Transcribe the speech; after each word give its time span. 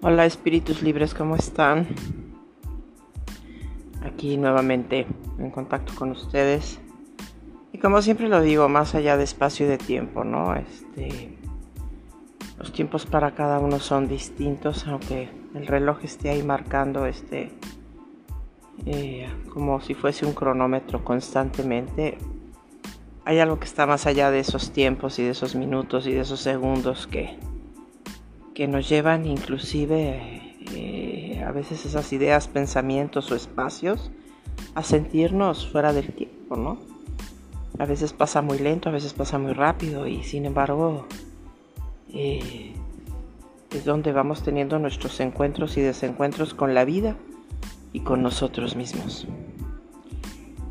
Hola 0.00 0.26
espíritus 0.26 0.80
libres, 0.80 1.12
¿cómo 1.12 1.34
están? 1.34 1.88
Aquí 4.04 4.36
nuevamente 4.36 5.08
en 5.40 5.50
contacto 5.50 5.92
con 5.96 6.12
ustedes. 6.12 6.78
Y 7.72 7.78
como 7.78 8.00
siempre 8.00 8.28
lo 8.28 8.40
digo, 8.40 8.68
más 8.68 8.94
allá 8.94 9.16
de 9.16 9.24
espacio 9.24 9.66
y 9.66 9.68
de 9.68 9.76
tiempo, 9.76 10.22
¿no? 10.22 10.54
Este, 10.54 11.36
los 12.58 12.70
tiempos 12.70 13.06
para 13.06 13.32
cada 13.32 13.58
uno 13.58 13.80
son 13.80 14.06
distintos, 14.06 14.86
aunque 14.86 15.30
el 15.56 15.66
reloj 15.66 16.04
esté 16.04 16.30
ahí 16.30 16.44
marcando 16.44 17.04
este, 17.04 17.50
eh, 18.86 19.28
como 19.52 19.80
si 19.80 19.94
fuese 19.94 20.26
un 20.26 20.32
cronómetro 20.32 21.04
constantemente. 21.04 22.18
Hay 23.24 23.40
algo 23.40 23.58
que 23.58 23.66
está 23.66 23.84
más 23.84 24.06
allá 24.06 24.30
de 24.30 24.38
esos 24.38 24.70
tiempos 24.70 25.18
y 25.18 25.24
de 25.24 25.30
esos 25.30 25.56
minutos 25.56 26.06
y 26.06 26.12
de 26.12 26.20
esos 26.20 26.38
segundos 26.38 27.08
que 27.08 27.36
que 28.58 28.66
nos 28.66 28.88
llevan 28.88 29.24
inclusive 29.24 30.56
eh, 30.74 31.44
a 31.46 31.52
veces 31.52 31.86
esas 31.86 32.12
ideas, 32.12 32.48
pensamientos 32.48 33.30
o 33.30 33.36
espacios 33.36 34.10
a 34.74 34.82
sentirnos 34.82 35.68
fuera 35.68 35.92
del 35.92 36.12
tiempo, 36.12 36.56
¿no? 36.56 36.80
A 37.78 37.86
veces 37.86 38.12
pasa 38.12 38.42
muy 38.42 38.58
lento, 38.58 38.88
a 38.88 38.92
veces 38.92 39.12
pasa 39.12 39.38
muy 39.38 39.52
rápido 39.52 40.08
y 40.08 40.24
sin 40.24 40.44
embargo 40.44 41.06
eh, 42.12 42.74
es 43.70 43.84
donde 43.84 44.10
vamos 44.10 44.42
teniendo 44.42 44.80
nuestros 44.80 45.20
encuentros 45.20 45.76
y 45.76 45.80
desencuentros 45.80 46.52
con 46.52 46.74
la 46.74 46.84
vida 46.84 47.14
y 47.92 48.00
con 48.00 48.22
nosotros 48.22 48.74
mismos. 48.74 49.28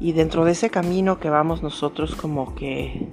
Y 0.01 0.11
dentro 0.11 0.43
de 0.43 0.51
ese 0.51 0.69
camino 0.69 1.21
que 1.21 1.29
vamos 1.29 1.63
nosotros 1.63 2.15
como 2.15 2.53
que 2.53 3.07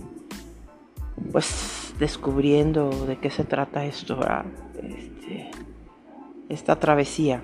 pues 1.31 1.74
descubriendo 1.99 3.07
de 3.07 3.19
qué 3.19 3.31
se 3.31 3.45
trata 3.45 3.85
esto, 3.85 4.21
este, 4.77 5.51
esta 6.49 6.79
travesía. 6.79 7.43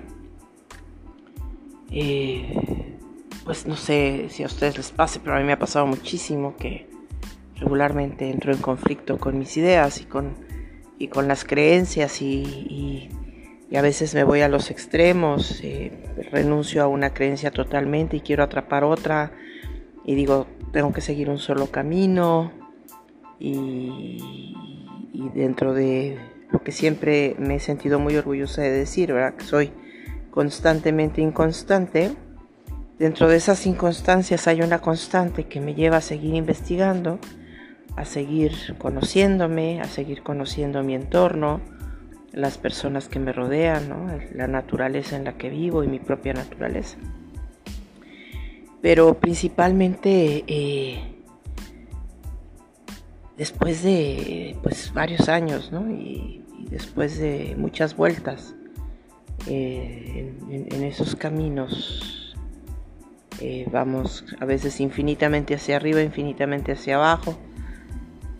Eh, 1.91 2.97
pues 3.43 3.65
no 3.65 3.75
sé 3.75 4.27
si 4.29 4.43
a 4.43 4.45
ustedes 4.45 4.77
les 4.77 4.91
pase, 4.91 5.19
pero 5.19 5.35
a 5.35 5.39
mí 5.39 5.45
me 5.45 5.53
ha 5.53 5.59
pasado 5.59 5.85
muchísimo 5.85 6.55
que 6.55 6.89
regularmente 7.59 8.29
entro 8.29 8.53
en 8.53 8.59
conflicto 8.59 9.17
con 9.17 9.37
mis 9.37 9.55
ideas 9.57 10.01
y 10.01 10.05
con, 10.05 10.35
y 10.97 11.07
con 11.07 11.27
las 11.27 11.43
creencias 11.43 12.21
y, 12.21 13.09
a 13.73 13.81
veces 13.81 14.13
me 14.13 14.25
voy 14.25 14.41
a 14.41 14.49
los 14.49 14.69
extremos, 14.69 15.61
eh, 15.63 15.93
renuncio 16.29 16.83
a 16.83 16.87
una 16.87 17.13
creencia 17.13 17.51
totalmente 17.51 18.17
y 18.17 18.19
quiero 18.19 18.43
atrapar 18.43 18.83
otra 18.83 19.31
y 20.03 20.13
digo, 20.15 20.45
tengo 20.73 20.91
que 20.91 20.99
seguir 20.99 21.29
un 21.29 21.37
solo 21.37 21.67
camino 21.67 22.51
y, 23.41 24.53
dentro 25.33 25.73
de 25.73 26.17
lo 26.51 26.61
que 26.63 26.71
siempre 26.71 27.35
me 27.39 27.55
he 27.55 27.59
sentido 27.59 27.99
muy 27.99 28.15
orgullosa 28.15 28.61
de 28.61 28.71
decir, 28.71 29.13
¿verdad? 29.13 29.35
Que 29.35 29.45
soy 29.45 29.71
constantemente 30.29 31.21
inconstante. 31.21 32.11
Dentro 32.99 33.27
de 33.27 33.37
esas 33.37 33.65
inconstancias 33.65 34.47
hay 34.47 34.61
una 34.61 34.79
constante 34.79 35.45
que 35.45 35.61
me 35.61 35.73
lleva 35.73 35.97
a 35.97 36.01
seguir 36.01 36.35
investigando, 36.35 37.19
a 37.95 38.05
seguir 38.05 38.53
conociéndome, 38.77 39.81
a 39.81 39.85
seguir 39.85 40.21
conociendo 40.21 40.83
mi 40.83 40.95
entorno, 40.95 41.61
las 42.31 42.57
personas 42.57 43.07
que 43.07 43.19
me 43.19 43.33
rodean, 43.33 43.89
la 44.33 44.47
naturaleza 44.47 45.17
en 45.17 45.25
la 45.25 45.33
que 45.33 45.49
vivo 45.49 45.83
y 45.83 45.87
mi 45.87 45.99
propia 45.99 46.33
naturaleza. 46.33 46.97
Pero 48.81 49.15
principalmente 49.15 50.43
eh, 50.47 51.10
después 53.41 53.81
de 53.81 54.55
pues 54.61 54.93
varios 54.93 55.27
años 55.27 55.71
¿no? 55.71 55.89
y, 55.89 56.45
después 56.69 57.17
de 57.17 57.55
muchas 57.57 57.97
vueltas 57.97 58.53
eh, 59.47 60.31
en, 60.47 60.83
esos 60.83 61.15
caminos 61.15 62.35
eh, 63.39 63.67
vamos 63.71 64.23
a 64.39 64.45
veces 64.45 64.79
infinitamente 64.79 65.55
hacia 65.55 65.77
arriba 65.77 66.03
infinitamente 66.03 66.73
hacia 66.73 66.97
abajo 66.97 67.35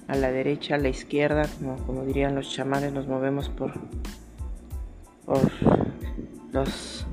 a 0.08 0.16
la 0.16 0.32
derecha 0.32 0.76
a 0.76 0.78
la 0.78 0.90
izquierda 0.90 1.50
como, 1.58 1.78
como 1.78 2.06
dirían 2.06 2.36
los 2.36 2.52
chamanes 2.52 2.94
nos 2.94 3.08
movemos 3.08 3.50
por 3.50 3.74
por 5.26 5.52
los 6.54 7.08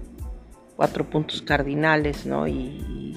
cuatro 0.77 1.09
puntos 1.09 1.41
cardinales 1.41 2.27
¿no? 2.27 2.47
y 2.47 3.16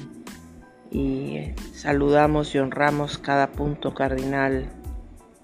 saludamos 1.74 2.54
y 2.54 2.60
honramos 2.60 3.18
cada 3.18 3.52
punto 3.52 3.94
cardinal 3.94 4.70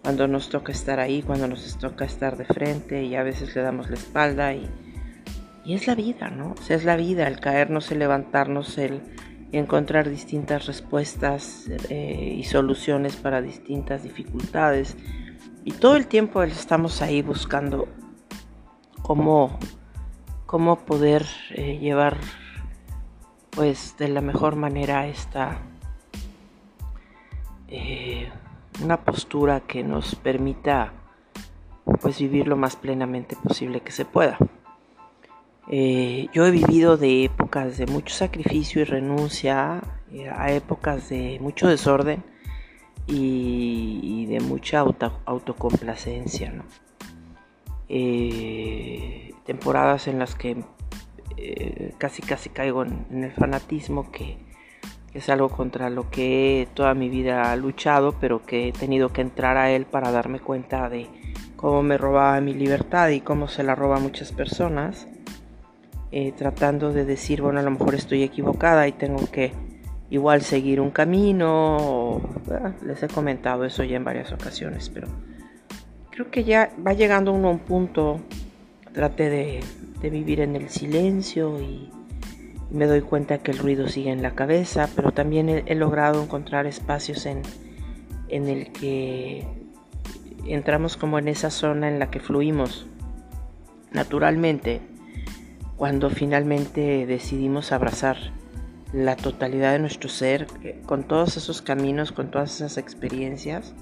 cuando 0.04 0.28
nos 0.28 0.50
toca 0.50 0.72
estar 0.72 1.00
ahí, 1.00 1.22
cuando 1.22 1.48
nos 1.48 1.78
toca 1.78 2.06
estar 2.06 2.38
de 2.38 2.46
frente 2.46 3.04
y 3.04 3.16
a 3.16 3.24
veces 3.24 3.54
le 3.56 3.62
damos 3.62 3.90
la 3.90 3.96
espalda 3.96 4.54
y, 4.54 4.70
es 5.66 5.86
la 5.86 5.96
vida, 5.96 6.30
¿no? 6.30 6.54
O 6.58 6.62
sea, 6.62 6.78
es 6.78 6.86
la 6.86 6.96
vida, 6.96 7.28
el 7.28 7.42
caernos, 7.42 7.92
el 7.92 8.00
levantarnos, 8.00 8.78
el 8.78 9.02
encontrar 9.52 10.10
distintas 10.10 10.66
respuestas 10.66 11.70
eh, 11.90 12.36
y 12.38 12.44
soluciones 12.46 13.18
para 13.18 13.42
distintas 13.42 14.04
dificultades. 14.04 14.96
Y 15.66 15.72
todo 15.74 15.98
el 15.98 16.08
tiempo 16.08 16.42
estamos 16.44 17.02
ahí 17.02 17.22
buscando 17.22 17.90
cómo, 19.02 19.60
cómo 20.46 20.86
poder 20.86 21.26
eh, 21.50 21.80
llevar 21.80 22.18
pues 23.58 23.96
de 23.98 24.08
la 24.08 24.22
mejor 24.22 24.56
manera 24.56 25.08
esta 25.08 25.58
eh, 27.68 28.30
una 28.84 29.04
postura 29.04 29.62
que 29.62 29.84
nos 29.84 30.14
permita 30.14 30.94
pues 32.00 32.20
vivir 32.20 32.48
lo 32.48 32.56
más 32.56 32.76
plenamente 32.76 33.36
posible 33.36 33.80
que 33.80 33.92
se 33.92 34.06
pueda. 34.06 34.38
Eh, 35.72 36.28
yo 36.34 36.46
he 36.46 36.52
vivido 36.52 36.98
de 36.98 37.24
épocas 37.24 37.80
de 37.80 37.88
mucho 37.88 38.14
sacrificio 38.14 38.82
y 38.82 38.86
renuncia, 38.86 39.82
eh, 40.12 40.30
a 40.30 40.52
épocas 40.52 41.10
de 41.10 41.40
mucho 41.42 41.68
desorden 41.68 42.24
y, 43.08 44.28
de 44.28 44.40
mucha 44.40 44.86
autocomplacencia. 45.26 46.54
temporadas 49.48 50.08
en 50.08 50.20
las 50.20 50.36
que 50.36 50.64
eh, 51.50 51.94
casi 51.98 52.22
casi 52.22 52.50
caigo 52.50 52.84
en, 52.84 53.24
el 53.24 53.32
fanatismo 53.32 54.12
que, 54.12 54.38
es 55.14 55.30
algo 55.30 55.50
contra 55.50 55.90
lo 55.90 56.12
que 56.12 56.68
toda 56.74 56.94
mi 56.94 57.10
vida 57.10 57.54
he 57.54 57.58
luchado, 57.58 58.16
pero 58.20 58.44
que 58.46 58.68
he 58.68 58.72
tenido 58.72 59.10
que 59.14 59.22
entrar 59.22 59.58
a 59.58 59.72
él 59.72 59.86
para 59.86 60.12
darme 60.12 60.40
cuenta 60.40 60.90
de 60.90 61.08
cómo 61.56 61.82
me 61.82 61.98
robaba 61.98 62.40
mi 62.42 62.54
libertad 62.54 63.10
y 63.10 63.22
cómo 63.22 63.48
se 63.48 63.64
la 63.64 63.74
roba 63.74 63.98
a 63.98 64.00
muchas 64.00 64.32
personas, 64.32 65.08
eh, 66.12 66.34
tratando 66.34 66.94
de 66.94 67.06
decir, 67.06 67.42
bueno, 67.42 67.60
a 67.60 67.64
lo 67.64 67.72
mejor 67.72 67.96
estoy 67.96 68.22
equivocada 68.22 68.88
y 68.88 68.92
tengo 68.92 69.26
que 69.32 69.54
igual 70.10 70.42
seguir 70.42 70.82
un 70.82 70.92
camino, 70.92 72.22
les 72.86 73.02
he 73.02 73.08
comentado 73.08 73.66
eso 73.66 73.84
ya 73.84 73.96
en 73.96 74.04
varias 74.04 74.32
ocasiones, 74.34 74.90
pero 74.90 75.08
creo 76.12 76.30
que 76.30 76.44
ya 76.44 76.72
va 76.86 76.94
llegando 76.94 77.32
uno 77.32 77.48
a 77.48 77.52
un 77.52 77.60
punto, 77.60 78.20
trate 78.94 79.30
de 79.30 79.60
de 80.02 80.10
vivir 80.10 80.42
en 80.42 80.56
el 80.56 80.70
silencio 80.70 81.60
y, 81.62 81.92
me 82.70 82.86
doy 82.86 83.00
cuenta 83.00 83.38
que 83.38 83.52
el 83.52 83.60
ruido 83.60 83.88
sigue 83.88 84.12
en 84.12 84.22
la 84.22 84.36
cabeza, 84.36 84.90
pero 84.94 85.14
también 85.14 85.48
he, 85.48 85.76
logrado 85.76 86.22
encontrar 86.22 86.66
espacios 86.66 87.26
en, 87.26 87.42
en 88.28 88.50
el 88.50 88.74
que 88.74 89.48
entramos 90.46 90.98
como 90.98 91.18
en 91.18 91.30
esa 91.30 91.50
zona 91.50 91.88
en 91.88 91.98
la 91.98 92.12
que 92.12 92.20
fluimos 92.20 92.86
naturalmente 93.92 94.82
cuando 95.78 96.10
finalmente 96.10 97.06
decidimos 97.06 97.72
abrazar 97.72 98.18
la 98.94 99.16
totalidad 99.16 99.74
de 99.74 99.80
nuestro 99.80 100.10
ser 100.10 100.48
eh, 100.64 100.82
con 100.86 101.04
todos 101.04 101.38
esos 101.38 101.62
caminos, 101.62 102.12
con 102.12 102.32
todas 102.32 102.56
esas 102.56 102.78
experiencias. 102.78 103.74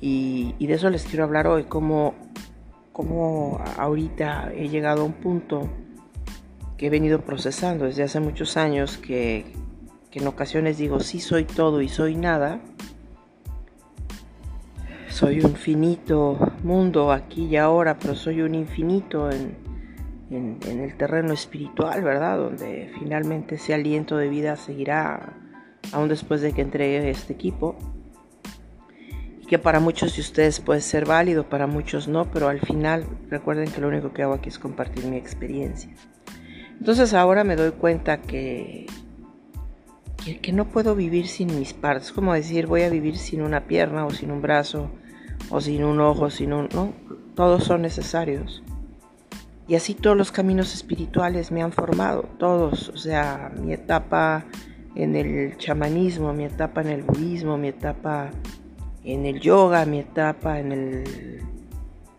Y, 0.00 0.54
y 0.58 0.66
de 0.66 0.74
eso 0.74 0.90
les 0.90 1.04
quiero 1.04 1.24
hablar 1.24 1.46
hoy, 1.46 1.64
como 1.64 2.14
como 2.92 3.62
ahorita 3.78 4.52
he 4.54 4.68
llegado 4.68 5.02
a 5.02 5.04
un 5.04 5.14
punto 5.14 5.68
que 6.76 6.86
he 6.86 6.90
venido 6.90 7.20
procesando 7.20 7.86
desde 7.86 8.02
hace 8.02 8.20
muchos 8.20 8.56
años 8.56 8.98
que, 8.98 9.52
en 10.12 10.26
ocasiones 10.26 10.76
digo 10.76 11.00
sí 11.00 11.20
soy 11.20 11.44
todo 11.44 11.80
y 11.80 11.88
soy 11.88 12.14
nada. 12.16 12.60
Soy 15.08 15.40
un 15.40 15.54
finito 15.54 16.38
mundo 16.62 17.12
aquí 17.12 17.44
y 17.44 17.56
ahora, 17.56 17.98
pero 17.98 18.14
soy 18.14 18.40
un 18.40 18.54
infinito 18.54 19.30
en, 19.30 19.56
en 20.30 20.80
el 20.80 20.96
terreno 20.96 21.34
espiritual, 21.34 22.02
¿verdad? 22.02 22.38
Donde 22.38 22.90
finalmente 22.98 23.56
ese 23.56 23.74
aliento 23.74 24.16
de 24.16 24.28
vida 24.28 24.56
seguirá 24.56 25.34
aún 25.92 26.08
después 26.08 26.40
de 26.40 26.52
que 26.52 26.62
entregue 26.62 27.10
este 27.10 27.34
equipo 27.34 27.76
que 29.52 29.58
para 29.58 29.80
muchos 29.80 30.16
de 30.16 30.22
ustedes 30.22 30.60
puede 30.60 30.80
ser 30.80 31.04
válido, 31.04 31.46
para 31.46 31.66
muchos 31.66 32.08
no, 32.08 32.24
pero 32.24 32.48
al 32.48 32.60
final 32.60 33.04
recuerden 33.28 33.70
que 33.70 33.82
lo 33.82 33.88
único 33.88 34.14
que 34.14 34.22
hago 34.22 34.32
aquí 34.32 34.48
es 34.48 34.58
compartir 34.58 35.04
mi 35.04 35.18
experiencia. 35.18 35.92
Entonces 36.78 37.12
ahora 37.12 37.44
me 37.44 37.54
doy 37.54 37.72
cuenta 37.72 38.22
que, 38.22 38.86
que, 40.40 40.52
no 40.54 40.70
puedo 40.70 40.96
vivir 40.96 41.28
sin 41.28 41.54
mis 41.58 41.74
partes, 41.74 42.12
como 42.12 42.32
decir 42.32 42.66
voy 42.66 42.80
a 42.80 42.88
vivir 42.88 43.18
sin 43.18 43.42
una 43.42 43.66
pierna 43.66 44.06
o 44.06 44.10
sin 44.10 44.30
un 44.30 44.40
brazo 44.40 44.90
o 45.50 45.60
sin 45.60 45.84
un 45.84 46.00
ojo, 46.00 46.30
sin 46.30 46.54
un... 46.54 46.70
No, 46.72 46.94
todos 47.34 47.64
son 47.64 47.82
necesarios. 47.82 48.62
Y 49.68 49.74
así 49.74 49.92
todos 49.92 50.16
los 50.16 50.32
caminos 50.32 50.72
espirituales 50.72 51.52
me 51.52 51.62
han 51.62 51.72
formado, 51.72 52.22
todos, 52.38 52.88
o 52.88 52.96
sea, 52.96 53.52
mi 53.60 53.74
etapa 53.74 54.46
en 54.94 55.14
el 55.14 55.58
chamanismo, 55.58 56.32
mi 56.32 56.46
etapa 56.46 56.80
en 56.80 56.88
el 56.88 57.02
budismo, 57.02 57.58
mi 57.58 57.68
etapa 57.68 58.30
en 59.04 59.26
el 59.26 59.40
yoga, 59.40 59.84
mi 59.84 60.00
etapa 60.00 60.60
en 60.60 60.72
el 60.72 61.42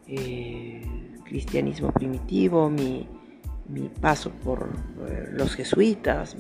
eh, 0.08 0.82
cristianismo 1.24 1.92
primitivo, 1.92 2.70
mi, 2.70 3.08
paso 4.02 4.32
por 4.44 4.70
eh, 5.08 5.30
los 5.32 5.56
jesuitas, 5.56 6.36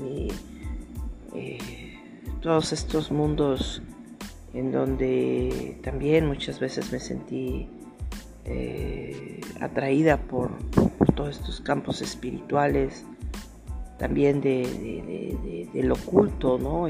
eh, 1.36 2.00
todos 2.42 2.74
estos 2.74 3.12
mundos 3.12 3.81
en 4.54 4.72
donde 4.72 5.80
también 5.81 6.28
muchas 6.28 6.60
veces 6.60 6.92
me 6.92 7.00
sentí 7.00 7.68
atraída 9.62 10.18
por, 10.18 10.51
todos 11.16 11.38
estos 11.38 11.62
campos 11.62 12.01
espirituales, 12.01 13.06
también 13.98 14.42
de, 14.42 15.69
lo 15.74 15.94
oculto, 15.94 16.60
¿no? 16.60 16.90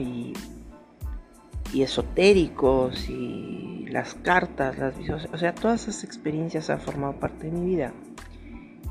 Esotéricos 1.81 3.09
y 3.09 3.85
las 3.89 4.13
cartas, 4.13 4.77
las 4.77 4.95
o 5.31 5.37
sea, 5.37 5.53
todas 5.55 5.87
esas 5.87 6.03
experiencias 6.03 6.69
han 6.69 6.79
formado 6.79 7.13
parte 7.13 7.47
de 7.49 7.57
mi 7.57 7.65
vida. 7.65 7.93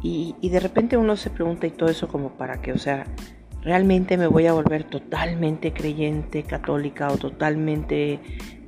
Y, 0.02 0.34
y, 0.40 0.49
de 0.49 0.58
repente 0.58 0.96
uno 0.96 1.17
se 1.17 1.31
pregunta 1.31 1.67
y 1.67 1.70
todo 1.70 1.88
eso 1.88 2.08
como 2.08 2.31
para 2.31 2.61
qué, 2.61 2.73
o 2.73 2.79
sea, 2.79 3.06
¿realmente 3.62 4.17
me 4.17 4.26
voy 4.26 4.46
a 4.46 4.52
volver 4.52 4.82
totalmente 4.82 5.73
creyente 5.73 6.43
católica 6.43 7.08
o 7.08 7.19
totalmente 7.19 8.19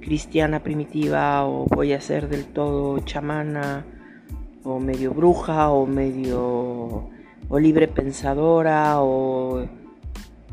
cristiana 0.01 0.63
primitiva 0.63 1.47
o 1.47 1.67
voy 1.67 1.93
a 1.93 2.01
ser 2.01 2.29
del 2.29 2.45
todo 2.45 2.99
chamana 3.01 3.85
o 4.63 4.79
medio 4.79 5.13
bruja 5.13 5.71
o 5.71 5.87
medio 5.87 7.11
o 7.49 7.59
libre 7.59 7.89
pensadora 7.89 9.01
o 9.01 9.67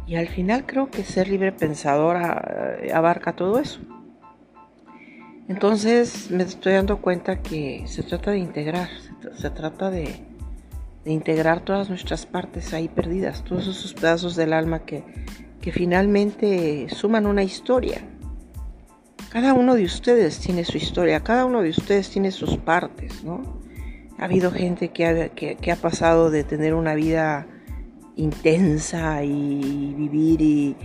y 0.07 0.15
al 0.15 0.27
final 0.27 0.65
creo 0.65 0.89
que 0.89 1.03
ser 1.03 1.27
libre 1.27 1.51
pensadora 1.51 2.80
eh, 2.81 2.92
abarca 2.94 3.36
todo 3.36 3.59
eso. 3.59 3.80
Entonces 5.48 6.31
me 6.31 6.44
estoy 6.44 6.74
dando 6.74 7.01
cuenta 7.01 7.42
que 7.42 7.83
se 7.88 8.03
trata 8.03 8.31
de 8.31 8.38
integrar, 8.38 8.89
se, 9.36 9.50
trata 9.50 9.89
de, 9.89 10.25
de, 11.03 11.12
integrar 11.12 11.62
todas 11.62 11.89
nuestras 11.89 12.25
partes 12.25 12.74
ahí 12.74 12.88
perdidas, 12.88 13.44
todos 13.44 13.68
esos 13.68 13.94
pedazos 13.94 14.36
del 14.36 14.53
alma 14.53 14.86
que, 14.86 15.03
que 15.62 15.71
finalmente 15.71 16.88
suman 16.89 17.27
una 17.27 17.44
historia. 17.44 18.01
Cada 19.30 19.53
uno 19.53 19.75
de 19.75 19.86
ustedes 19.86 20.39
tiene 20.39 20.65
su 20.65 20.77
historia, 20.77 21.21
cada 21.21 21.45
uno 21.45 21.62
de 21.62 21.69
ustedes 21.69 22.09
tiene 22.09 22.31
sus 22.31 22.57
partes, 22.57 23.24
¿no? 23.24 23.62
Ha 24.18 24.25
habido 24.25 24.51
gente 24.51 24.89
que 24.89 25.71
ha, 25.71 25.75
pasado 25.77 26.30
de 26.30 26.44
tener 26.44 26.74
una 26.74 26.95
vida 26.95 27.48
intensa 28.15 29.23
y 29.23 29.93
vivir 29.95 30.41
y, 30.41 30.75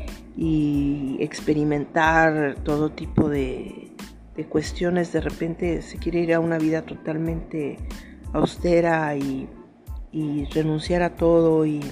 experimentar 1.19 2.57
todo 2.63 2.91
tipo 2.91 3.29
de, 3.29 3.93
cuestiones. 4.49 5.13
De 5.13 5.21
repente 5.21 5.83
se 5.83 5.99
quiere 5.99 6.21
ir 6.21 6.35
a 6.35 6.41
una 6.41 6.59
vida 6.59 6.83
totalmente 6.83 7.79
austera 8.33 9.17
y, 9.17 9.49
renunciar 10.53 11.03
a 11.03 11.15
todo 11.15 11.67
y, 11.67 11.83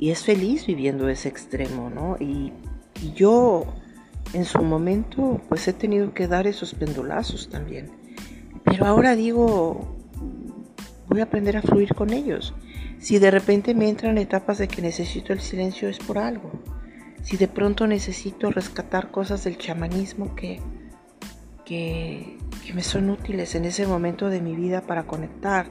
es 0.00 0.24
feliz 0.24 0.66
viviendo 0.66 1.08
ese 1.08 1.28
extremo, 1.28 1.90
¿no? 1.90 2.16
Y, 2.18 2.52
y, 3.02 3.12
yo 3.14 3.66
en 4.32 4.44
su 4.44 4.62
momento 4.62 5.40
pues 5.48 5.66
he 5.68 5.72
tenido 5.72 6.12
que 6.12 6.28
dar 6.28 6.46
esos 6.46 6.74
pendulazos 6.74 7.48
también. 7.48 7.90
Pero 8.64 8.86
ahora 8.86 9.16
digo, 9.16 9.96
voy 11.08 11.20
a 11.20 11.24
aprender 11.24 11.56
a 11.56 11.62
fluir 11.62 11.94
con 11.94 12.12
ellos. 12.12 12.54
Si 12.98 13.18
de 13.18 13.30
repente 13.30 13.74
me 13.74 13.88
entran 13.88 14.18
etapas 14.18 14.58
de 14.58 14.68
que 14.68 14.82
necesito 14.82 15.32
el 15.32 15.40
silencio 15.40 15.88
es 15.88 15.98
por 15.98 16.18
algo. 16.18 16.50
Si 17.22 17.36
de 17.36 17.48
pronto 17.48 17.86
necesito 17.86 18.50
rescatar 18.50 19.10
cosas 19.10 19.44
del 19.44 19.58
chamanismo 19.58 20.34
que, 20.34 20.60
que, 21.64 22.36
me 22.74 22.82
son 22.82 23.10
útiles 23.10 23.54
en 23.54 23.64
ese 23.64 23.86
momento 23.86 24.28
de 24.28 24.40
mi 24.40 24.54
vida 24.54 24.82
para 24.82 25.04
conectar 25.04 25.70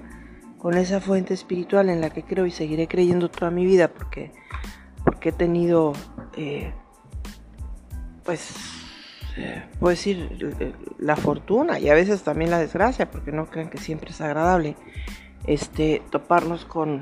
con 0.57 0.75
esa 0.75 0.99
fuente 0.99 1.33
espiritual 1.33 1.89
en 1.89 2.01
la 2.01 2.09
que 2.09 2.23
creo 2.23 2.45
y 2.45 2.51
seguiré 2.51 2.87
creyendo 2.87 3.29
toda 3.29 3.51
mi 3.51 3.65
vida 3.65 3.87
porque, 3.87 4.31
porque 5.03 5.29
he 5.29 5.31
tenido 5.31 5.93
eh, 6.35 6.73
pues 8.23 8.55
puedo 9.79 9.91
decir, 9.91 10.75
la 10.99 11.15
fortuna 11.15 11.79
y 11.79 11.89
a 11.89 11.93
veces 11.93 12.23
también 12.23 12.51
la 12.51 12.59
desgracia, 12.59 13.09
porque 13.09 13.31
no 13.31 13.45
crean 13.47 13.69
que 13.69 13.77
siempre 13.77 14.11
es 14.11 14.21
agradable, 14.21 14.75
este, 15.45 16.01
toparnos 16.09 16.65
con, 16.65 17.01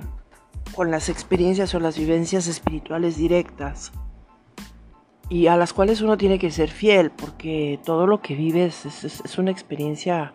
con 0.76 0.92
las 0.92 1.10
experiencias 1.10 1.74
o 1.76 1.80
las 1.80 1.98
vivencias 1.98 2.48
espirituales 2.48 3.18
directas 3.18 3.92
y 5.30 5.48
a 5.48 5.58
las 5.58 5.74
cuales 5.74 6.02
uno 6.02 6.18
tiene 6.18 6.38
que 6.38 6.52
ser 6.52 6.70
fiel, 6.70 7.12
porque 7.12 7.80
todo 7.84 8.06
lo 8.06 8.22
que 8.22 8.36
vives 8.36 8.86
es, 8.86 9.38
una 9.38 9.52
experiencia 9.52 10.34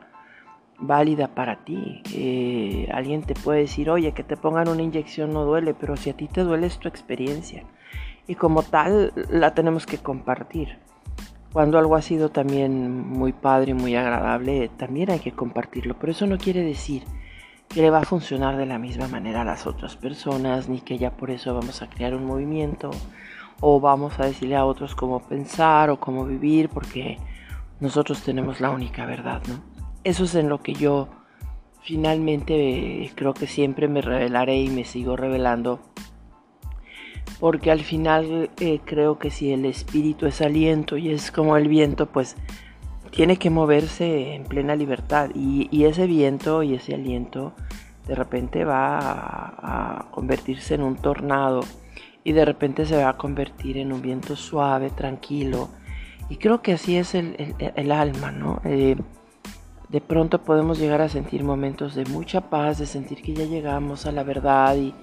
válida 0.79 1.29
para 1.29 1.64
ti. 1.64 2.02
Eh, 2.12 2.88
alguien 2.93 3.23
te 3.23 3.35
puede 3.35 3.61
decir, 3.61 3.88
oye, 3.91 4.12
que 4.12 4.25
te 4.25 4.37
pongan 4.37 4.69
una 4.69 4.82
inyección 4.82 5.32
no 5.32 5.44
duele, 5.44 5.75
pero 5.75 5.97
si 5.97 6.11
a 6.11 6.17
ti 6.17 6.26
te 6.26 6.43
duele 6.43 6.67
es 6.67 6.79
tu 6.79 6.88
experiencia. 6.88 7.64
Y 8.26 8.35
como 8.35 8.62
tal 8.62 9.12
la 9.29 9.55
tenemos 9.55 9.87
que 9.87 9.99
compartir. 9.99 10.79
Cuando 11.52 11.79
algo 11.79 11.97
ha 11.97 12.02
sido 12.02 12.31
también 12.31 13.08
muy 13.08 13.32
padre 13.32 13.73
y 13.73 13.75
muy 13.75 13.97
agradable, 13.97 14.70
también 14.76 15.11
hay 15.11 15.19
que 15.19 15.32
compartirlo. 15.32 15.97
Pero 15.99 16.12
eso 16.12 16.26
no 16.26 16.38
quiere 16.38 16.62
decir 16.62 17.05
que 17.72 17.82
le 17.82 17.90
va 17.90 18.00
a 18.00 18.05
funcionar 18.05 18.56
de 18.56 18.67
la 18.67 18.78
misma 18.78 19.06
manera 19.06 19.43
a 19.43 19.44
las 19.44 19.67
otras 19.67 19.96
personas, 19.96 20.69
ni 20.69 20.81
que 20.81 20.99
ya 20.99 21.12
por 21.12 21.31
eso 21.31 21.55
vamos 21.55 21.82
a 21.82 21.88
crear 21.88 22.14
un 22.17 22.26
movimiento 22.26 22.90
o 23.61 23.81
vamos 23.81 24.19
a 24.19 24.26
decirle 24.26 24.56
a 24.56 24.64
otros 24.64 24.96
cómo 24.96 25.20
pensar 25.20 25.88
o 25.90 26.00
cómo 26.00 26.25
vivir, 26.25 26.69
porque 26.69 27.19
nosotros 27.78 28.22
tenemos 28.22 28.61
la 28.61 28.70
única 28.70 29.06
verdad, 29.06 29.40
¿no? 29.49 29.61
Eso 30.02 30.25
es 30.25 30.34
en 30.34 30.49
lo 30.49 30.61
que 30.62 30.75
yo 30.75 31.08
finalmente 31.82 33.12
creo 33.14 33.34
que 33.34 33.46
siempre 33.46 33.87
me 33.87 34.02
revelaré 34.02 34.61
y 34.61 34.69
me 34.69 34.84
sigo 34.84 35.16
revelando 35.16 35.81
porque 37.38 37.70
al 37.70 37.81
final 37.81 38.50
eh, 38.58 38.81
creo 38.84 39.19
que 39.19 39.31
si 39.31 39.52
el 39.52 39.64
espíritu 39.64 40.26
es 40.26 40.40
aliento 40.40 40.97
y 40.97 41.11
es 41.11 41.30
como 41.30 41.56
el 41.56 41.68
viento, 41.68 42.06
pues 42.06 42.37
tiene 43.11 43.37
que 43.37 43.50
moverse 43.50 44.35
en 44.35 44.45
plena 44.45 44.76
libertad 44.76 45.31
y, 45.35 45.85
ese 45.85 46.07
viento 46.07 46.62
y 46.62 46.75
ese 46.75 46.95
aliento 46.95 47.52
de 48.07 48.14
repente 48.14 48.64
va 48.64 48.99
a, 49.00 50.07
convertirse 50.11 50.75
en 50.75 50.83
un 50.83 50.97
tornado 50.97 51.61
y 52.25 52.33
de 52.33 52.45
repente 52.45 52.87
se 52.87 53.02
va 53.02 53.11
a 53.11 53.17
convertir 53.17 53.79
en 53.79 53.93
un 53.93 54.02
viento 54.02 54.37
suave, 54.37 54.90
tranquilo 54.90 55.69
y 56.29 56.37
creo 56.37 56.62
que 56.62 56.73
así 56.73 56.97
es 56.97 57.14
el, 57.14 57.93
alma, 57.93 58.31
¿no? 58.31 58.61
Eh, 58.64 58.97
de 59.88 60.00
pronto 60.00 60.43
podemos 60.43 60.79
llegar 60.79 61.00
a 61.00 61.09
sentir 61.09 61.43
momentos 61.43 61.97
de 61.97 62.05
mucha 62.05 62.49
paz, 62.49 62.79
de 62.79 62.87
sentir 62.87 63.23
que 63.23 63.35
ya 63.35 63.45
llegamos 63.45 64.07
a 64.07 64.12
la 64.12 64.23
verdad 64.23 64.76
y, 64.76 64.95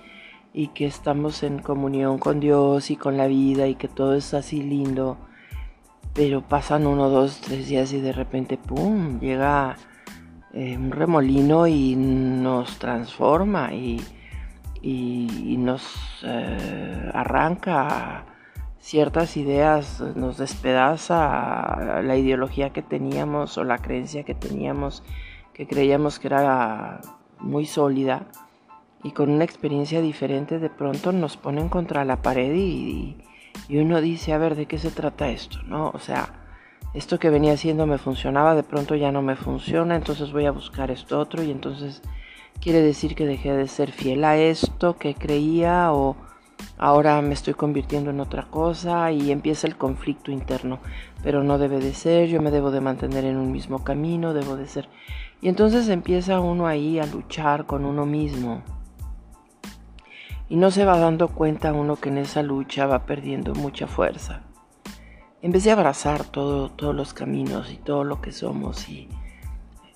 y 0.53 0.69
que 0.69 0.85
estamos 0.85 1.43
en 1.43 1.59
comunión 1.59 2.17
con 2.17 2.39
Dios 2.39 2.89
y 2.89 2.95
con 2.95 3.17
la 3.17 3.27
vida 3.27 3.67
y 3.67 3.75
que 3.75 3.89
todo 3.89 4.15
es 4.15 4.33
así 4.33 4.63
lindo. 4.63 5.17
Pero 6.17 6.41
pasan 6.41 6.87
uno, 6.87 7.09
dos, 7.09 7.41
tres 7.41 7.67
días 7.67 7.93
y 7.93 8.01
de 8.01 8.11
repente, 8.11 8.57
¡pum!, 8.57 9.19
llega 9.19 9.75
eh, 10.51 10.75
un 10.75 10.89
remolino 10.89 11.67
y 11.67 11.95
nos 11.95 12.79
transforma 12.79 13.71
y, 13.71 14.03
nos 15.59 15.83
eh, 16.23 17.11
arranca 17.13 18.25
ciertas 18.79 19.37
ideas, 19.37 20.01
nos 20.15 20.39
despedaza 20.39 22.01
la 22.01 22.17
ideología 22.17 22.71
que 22.71 22.81
teníamos 22.81 23.55
o 23.59 23.63
la 23.63 23.77
creencia 23.77 24.23
que 24.23 24.33
teníamos, 24.33 25.03
que 25.53 25.67
creíamos 25.67 26.17
que 26.17 26.29
era 26.29 26.99
muy 27.39 27.67
sólida 27.67 28.25
y 29.03 29.11
con 29.11 29.29
una 29.29 29.43
experiencia 29.43 30.01
diferente 30.01 30.57
de 30.57 30.71
pronto 30.71 31.11
nos 31.11 31.37
ponen 31.37 31.69
contra 31.69 32.05
la 32.05 32.23
pared 32.23 32.55
y, 32.55 33.17
uno 33.69 34.01
dice, 34.01 34.33
a 34.33 34.37
ver, 34.37 34.55
¿de 34.55 34.65
qué 34.65 34.77
se 34.77 34.91
trata 34.91 35.29
esto? 35.29 35.61
¿No? 35.63 35.89
O 35.93 35.99
sea, 35.99 36.29
esto 36.93 37.19
que 37.19 37.29
venía 37.29 37.53
haciendo 37.53 37.85
me 37.85 37.97
funcionaba, 37.97 38.55
de 38.55 38.63
pronto 38.63 38.95
ya 38.95 39.11
no 39.11 39.21
me 39.21 39.35
funciona, 39.35 39.95
entonces 39.95 40.31
voy 40.31 40.45
a 40.45 40.51
buscar 40.51 40.89
esto 40.89 41.19
otro 41.19 41.43
y 41.43 41.51
entonces 41.51 42.01
quiere 42.61 42.81
decir 42.81 43.15
que 43.15 43.25
dejé 43.25 43.53
de 43.53 43.67
ser 43.67 43.91
fiel 43.91 44.23
a 44.23 44.37
esto 44.37 44.97
que 44.97 45.13
creía 45.13 45.91
o 45.91 46.15
ahora 46.77 47.21
me 47.21 47.33
estoy 47.33 47.53
convirtiendo 47.53 48.09
en 48.09 48.19
otra 48.19 48.47
cosa 48.49 49.11
y 49.11 49.31
empieza 49.31 49.67
el 49.67 49.77
conflicto 49.77 50.31
interno, 50.31 50.79
pero 51.23 51.43
no 51.43 51.57
debe 51.57 51.79
de 51.79 51.93
ser, 51.93 52.29
yo 52.29 52.41
me 52.41 52.51
debo 52.51 52.71
de 52.71 52.81
mantener 52.81 53.25
en 53.25 53.37
un 53.37 53.51
mismo 53.51 53.83
camino, 53.83 54.33
debo 54.33 54.55
de 54.55 54.67
ser. 54.67 54.89
Y 55.41 55.49
entonces 55.49 55.89
empieza 55.89 56.39
uno 56.39 56.67
ahí 56.67 56.99
a 56.99 57.05
luchar 57.05 57.65
con 57.65 57.85
uno 57.85 58.05
mismo 58.05 58.63
y 60.49 60.55
no 60.55 60.71
se 60.71 60.85
va 60.85 60.97
dando 60.97 61.29
cuenta 61.29 61.73
uno 61.73 61.95
que 61.95 62.09
en 62.09 62.19
esa 62.19 62.43
lucha 62.43 62.85
va 62.85 63.05
perdiendo 63.05 63.53
mucha 63.53 63.87
fuerza. 63.87 64.41
En 65.41 65.51
vez 65.51 65.63
de 65.63 65.71
abrazar 65.71 66.23
todo, 66.23 66.69
todos 66.69 66.95
los 66.95 67.13
caminos 67.13 67.71
y 67.71 67.77
todo 67.77 68.03
lo 68.03 68.21
que 68.21 68.31
somos 68.31 68.89
y 68.89 69.07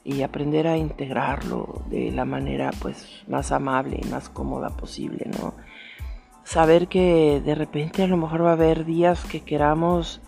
y 0.03 0.23
aprender 0.23 0.67
a 0.67 0.77
integrarlo 0.77 1.83
de 1.89 2.11
la 2.11 2.25
manera 2.25 2.71
pues 2.79 3.23
más 3.27 3.51
amable 3.51 3.99
y 4.01 4.07
más 4.07 4.29
cómoda 4.29 4.69
posible, 4.69 5.29
¿no? 5.39 5.53
Saber 6.43 6.87
que 6.87 7.41
de 7.43 7.55
repente 7.55 8.03
a 8.03 8.07
lo 8.07 8.17
mejor 8.17 8.43
va 8.43 8.49
a 8.49 8.53
haber 8.53 8.85
días 8.85 9.25
que 9.25 9.41
queramos 9.41 10.21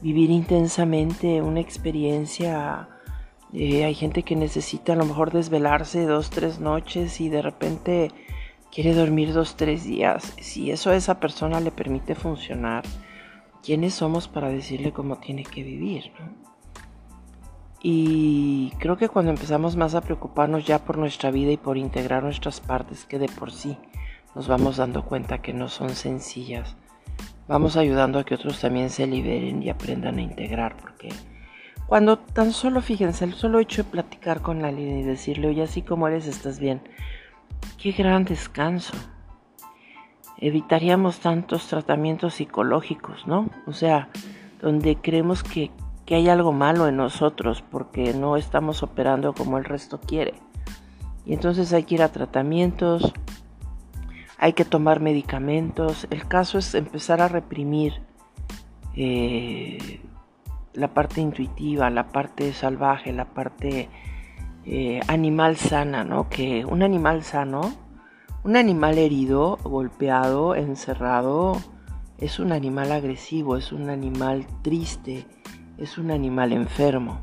vivir 0.00 0.30
intensamente 0.30 1.42
una 1.42 1.60
experiencia. 1.60 2.88
Eh, 3.52 3.84
hay 3.84 3.94
gente 3.94 4.22
que 4.22 4.36
necesita 4.36 4.92
a 4.92 4.96
lo 4.96 5.04
mejor 5.04 5.32
desvelarse 5.32 6.06
dos, 6.06 6.30
tres 6.30 6.60
noches 6.60 7.20
y 7.20 7.28
de 7.28 7.42
repente 7.42 8.12
quiere 8.76 8.92
dormir 8.92 9.32
dos, 9.32 9.56
tres 9.56 9.84
días. 9.84 10.34
Si 10.38 10.70
eso 10.70 10.90
a 10.90 10.96
esa 10.96 11.18
persona 11.18 11.60
le 11.60 11.70
permite 11.70 12.14
funcionar, 12.14 12.84
¿quiénes 13.62 13.94
somos 13.94 14.28
para 14.28 14.50
decirle 14.50 14.92
cómo 14.92 15.16
tiene 15.16 15.44
que 15.44 15.62
vivir? 15.62 16.12
Y 17.80 18.74
creo 18.78 18.98
que 18.98 19.08
cuando 19.08 19.30
empezamos 19.30 19.76
más 19.76 19.94
a 19.94 20.02
preocuparnos 20.02 20.66
ya 20.66 20.84
por 20.84 20.98
nuestra 20.98 21.30
vida 21.30 21.52
y 21.52 21.56
por 21.56 21.78
integrar 21.78 22.22
nuestras 22.22 22.60
partes 22.60 23.06
que 23.06 23.18
de 23.18 23.28
por 23.30 23.50
sí 23.50 23.78
nos 24.34 24.46
vamos 24.46 24.76
dando 24.76 25.06
cuenta 25.06 25.40
que 25.40 25.54
no 25.54 25.70
son 25.70 25.88
sencillas, 25.88 26.76
vamos 27.48 27.78
ayudando 27.78 28.18
a 28.18 28.24
que 28.24 28.34
otros 28.34 28.60
también 28.60 28.90
se 28.90 29.06
liberen 29.06 29.62
y 29.62 29.70
aprendan 29.70 30.18
a 30.18 30.22
integrar, 30.22 30.76
porque 30.76 31.08
cuando 31.86 32.18
tan 32.18 32.52
solo, 32.52 32.82
fíjense, 32.82 33.24
el 33.24 33.32
solo 33.32 33.58
hecho 33.58 33.84
de 33.84 33.90
platicar 33.90 34.42
con 34.42 34.66
alguien 34.66 34.98
y 34.98 35.02
decirle, 35.02 35.48
oye, 35.48 35.62
así 35.62 35.80
como 35.80 36.08
eres, 36.08 36.26
estás 36.26 36.58
bien, 36.58 36.82
qué 37.78 37.92
gran 37.92 38.24
descanso. 38.24 38.94
Evitaríamos 40.38 41.20
tantos 41.20 41.66
tratamientos 41.68 42.34
psicológicos, 42.34 43.26
¿no? 43.26 43.48
O 43.66 43.72
sea, 43.72 44.08
donde 44.60 44.96
creemos 44.96 45.42
que, 45.42 45.70
que 46.04 46.16
hay 46.16 46.28
algo 46.28 46.52
malo 46.52 46.88
en 46.88 46.96
nosotros 46.96 47.62
porque 47.62 48.12
no 48.12 48.36
estamos 48.36 48.82
operando 48.82 49.32
como 49.34 49.58
el 49.58 49.64
resto 49.64 50.00
quiere. 50.00 50.34
Y 51.24 51.34
entonces 51.34 51.72
hay 51.72 51.84
que 51.84 51.96
ir 51.96 52.02
a 52.02 52.12
tratamientos, 52.12 53.12
hay 54.38 54.52
que 54.52 54.64
tomar 54.64 55.00
medicamentos. 55.00 56.06
El 56.10 56.26
caso 56.28 56.58
es 56.58 56.74
empezar 56.74 57.20
a 57.20 57.28
reprimir 57.28 58.00
eh, 58.94 60.00
la 60.74 60.88
parte 60.88 61.20
intuitiva, 61.20 61.90
la 61.90 62.08
parte 62.08 62.52
salvaje, 62.52 63.12
la 63.12 63.24
parte 63.24 63.88
eh, 64.66 65.00
animal 65.06 65.56
sana, 65.56 66.02
¿no? 66.02 66.28
Que 66.28 66.64
un 66.64 66.82
animal 66.82 67.22
sano, 67.22 67.72
un 68.42 68.56
animal 68.56 68.98
herido, 68.98 69.58
golpeado, 69.62 70.56
encerrado, 70.56 71.56
es 72.18 72.40
un 72.40 72.50
animal 72.50 72.90
agresivo, 72.90 73.56
es 73.56 73.70
un 73.70 73.90
animal 73.90 74.44
triste, 74.62 75.26
es 75.78 75.98
un 75.98 76.10
animal 76.10 76.52
enfermo. 76.52 77.20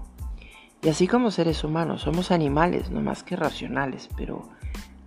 Y 0.82 0.90
así 0.90 1.08
como 1.08 1.32
seres 1.32 1.64
humanos, 1.66 2.02
somos 2.02 2.32
animales, 2.32 2.92
no 2.92 3.02
más 3.02 3.24
que 3.24 3.36
racionales, 3.36 4.10
pero 4.16 4.50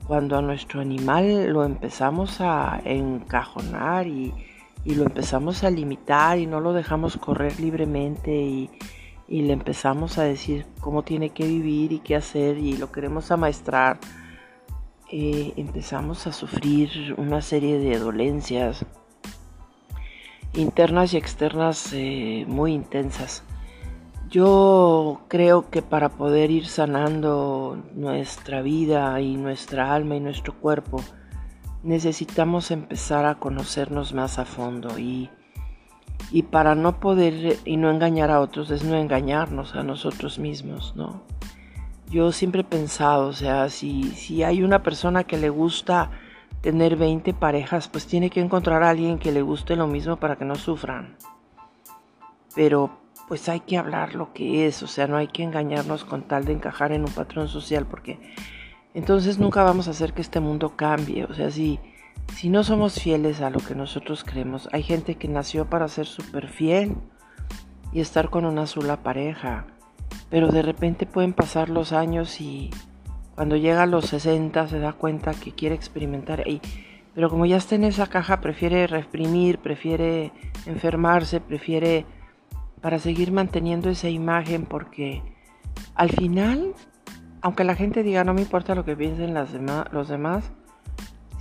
cuando 0.06 0.36
a 0.36 0.42
nuestro 0.42 0.80
animal 0.80 1.48
lo 1.48 1.64
empezamos 1.64 2.40
a 2.40 2.80
encajonar 2.84 4.06
y, 4.06 4.34
lo 4.84 5.02
empezamos 5.02 5.64
a 5.64 5.70
limitar 5.70 6.38
y 6.38 6.46
no 6.46 6.60
lo 6.60 6.72
dejamos 6.72 7.16
correr 7.16 7.58
libremente 7.58 8.30
y, 8.30 8.70
le 9.28 9.52
empezamos 9.52 10.18
a 10.18 10.22
decir 10.22 10.66
cómo 10.80 11.02
tiene 11.02 11.30
que 11.30 11.46
vivir 11.46 11.92
y 11.92 11.98
qué 11.98 12.16
hacer 12.16 12.58
y 12.58 12.76
lo 12.76 12.92
queremos 12.92 13.30
amaestrar, 13.30 13.98
eh, 15.10 15.52
empezamos 15.56 16.26
a 16.26 16.32
sufrir 16.32 17.14
una 17.16 17.42
serie 17.42 17.78
de 17.78 17.98
dolencias 17.98 18.84
internas 20.54 21.12
y 21.12 21.16
externas 21.16 21.92
eh, 21.92 22.44
muy 22.48 22.72
intensas. 22.72 23.42
Yo 24.28 25.20
creo 25.28 25.70
que 25.70 25.82
para 25.82 26.08
poder 26.08 26.50
ir 26.50 26.66
sanando 26.66 27.80
nuestra 27.94 28.62
vida 28.62 29.20
y 29.20 29.36
nuestra 29.36 29.94
alma 29.94 30.16
y 30.16 30.20
nuestro 30.20 30.54
cuerpo, 30.54 31.00
necesitamos 31.84 32.72
empezar 32.72 33.26
a 33.26 33.36
conocernos 33.36 34.12
más 34.12 34.40
a 34.40 34.44
fondo 34.44 34.98
y, 34.98 35.30
y 36.30 36.42
para 36.42 36.74
no 36.74 36.98
poder 36.98 37.58
y 37.64 37.76
no 37.76 37.90
engañar 37.90 38.30
a 38.30 38.40
otros 38.40 38.70
es 38.70 38.84
no 38.84 38.96
engañarnos 38.96 39.74
a 39.74 39.82
nosotros 39.82 40.38
mismos, 40.38 40.94
¿no? 40.96 41.22
Yo 42.10 42.32
siempre 42.32 42.60
he 42.60 42.64
pensado, 42.64 43.28
o 43.28 43.32
sea, 43.32 43.68
si, 43.68 44.04
si 44.04 44.42
hay 44.42 44.62
una 44.62 44.82
persona 44.82 45.24
que 45.24 45.38
le 45.38 45.48
gusta 45.48 46.10
tener 46.60 46.96
20 46.96 47.34
parejas, 47.34 47.88
pues 47.88 48.06
tiene 48.06 48.30
que 48.30 48.40
encontrar 48.40 48.82
a 48.82 48.90
alguien 48.90 49.18
que 49.18 49.32
le 49.32 49.42
guste 49.42 49.76
lo 49.76 49.86
mismo 49.86 50.16
para 50.16 50.36
que 50.36 50.44
no 50.44 50.54
sufran. 50.54 51.16
Pero 52.54 52.90
pues 53.28 53.48
hay 53.48 53.60
que 53.60 53.76
hablar 53.76 54.14
lo 54.14 54.32
que 54.32 54.66
es, 54.66 54.82
o 54.82 54.86
sea, 54.86 55.06
no 55.06 55.16
hay 55.16 55.28
que 55.28 55.42
engañarnos 55.42 56.04
con 56.04 56.22
tal 56.22 56.44
de 56.44 56.52
encajar 56.52 56.92
en 56.92 57.02
un 57.02 57.12
patrón 57.12 57.48
social, 57.48 57.86
porque 57.86 58.18
entonces 58.94 59.38
nunca 59.38 59.64
vamos 59.64 59.88
a 59.88 59.90
hacer 59.90 60.12
que 60.12 60.22
este 60.22 60.40
mundo 60.40 60.76
cambie, 60.76 61.24
o 61.24 61.34
sea, 61.34 61.50
si, 61.50 61.80
si 62.34 62.50
no 62.50 62.64
somos 62.64 63.00
fieles 63.00 63.40
a 63.40 63.50
lo 63.50 63.60
que 63.60 63.74
nosotros 63.74 64.24
creemos, 64.24 64.68
hay 64.72 64.82
gente 64.82 65.14
que 65.14 65.28
nació 65.28 65.70
para 65.70 65.88
ser 65.88 66.06
súper 66.06 66.48
fiel 66.48 66.96
y 67.92 68.00
estar 68.00 68.30
con 68.30 68.44
una 68.44 68.66
sola 68.66 69.02
pareja, 69.02 69.66
pero 70.28 70.48
de 70.48 70.62
repente 70.62 71.06
pueden 71.06 71.32
pasar 71.32 71.70
los 71.70 71.92
años 71.92 72.40
y 72.40 72.70
cuando 73.34 73.56
llega 73.56 73.82
a 73.82 73.86
los 73.86 74.06
60 74.06 74.68
se 74.68 74.78
da 74.78 74.92
cuenta 74.92 75.32
que 75.32 75.52
quiere 75.52 75.74
experimentar, 75.74 76.44
pero 77.14 77.30
como 77.30 77.46
ya 77.46 77.56
está 77.56 77.74
en 77.74 77.84
esa 77.84 78.06
caja, 78.06 78.40
prefiere 78.40 78.86
reprimir, 78.86 79.58
prefiere 79.58 80.32
enfermarse, 80.66 81.40
prefiere 81.40 82.04
para 82.80 82.98
seguir 82.98 83.32
manteniendo 83.32 83.88
esa 83.88 84.08
imagen 84.08 84.66
porque 84.66 85.22
al 85.94 86.10
final, 86.10 86.74
aunque 87.40 87.64
la 87.64 87.74
gente 87.74 88.02
diga 88.02 88.24
no 88.24 88.34
me 88.34 88.42
importa 88.42 88.74
lo 88.74 88.84
que 88.84 88.96
piensen 88.96 89.34
los 89.34 90.08
demás, 90.08 90.52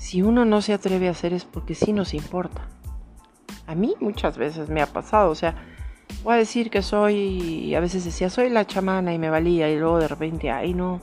si 0.06 0.22
uno 0.22 0.46
no 0.46 0.62
se 0.62 0.72
atreve 0.72 1.08
a 1.08 1.12
hacer 1.12 1.34
es 1.34 1.46
porque 1.46 1.74
sí 1.74 1.92
nos 1.92 2.14
importa. 2.14 2.62
A 3.66 3.74
mí 3.74 3.96
muchas 4.00 4.38
veces 4.38 4.70
me 4.70 4.84
ha 4.84 4.86
pasado, 4.86 5.32
o 5.32 5.36
sea, 5.36 5.56
voy 6.24 6.36
a 6.36 6.38
decir 6.38 6.70
que 6.70 6.84
soy, 6.84 7.74
a 7.74 7.80
veces 7.80 8.06
decía, 8.06 8.30
soy 8.30 8.52
la 8.52 8.68
chamana 8.68 9.16
y 9.16 9.18
me 9.18 9.32
valía 9.32 9.68
y 9.68 9.80
luego 9.80 9.98
de 9.98 10.08
repente, 10.08 10.52
ay 10.52 10.76
no, 10.76 11.02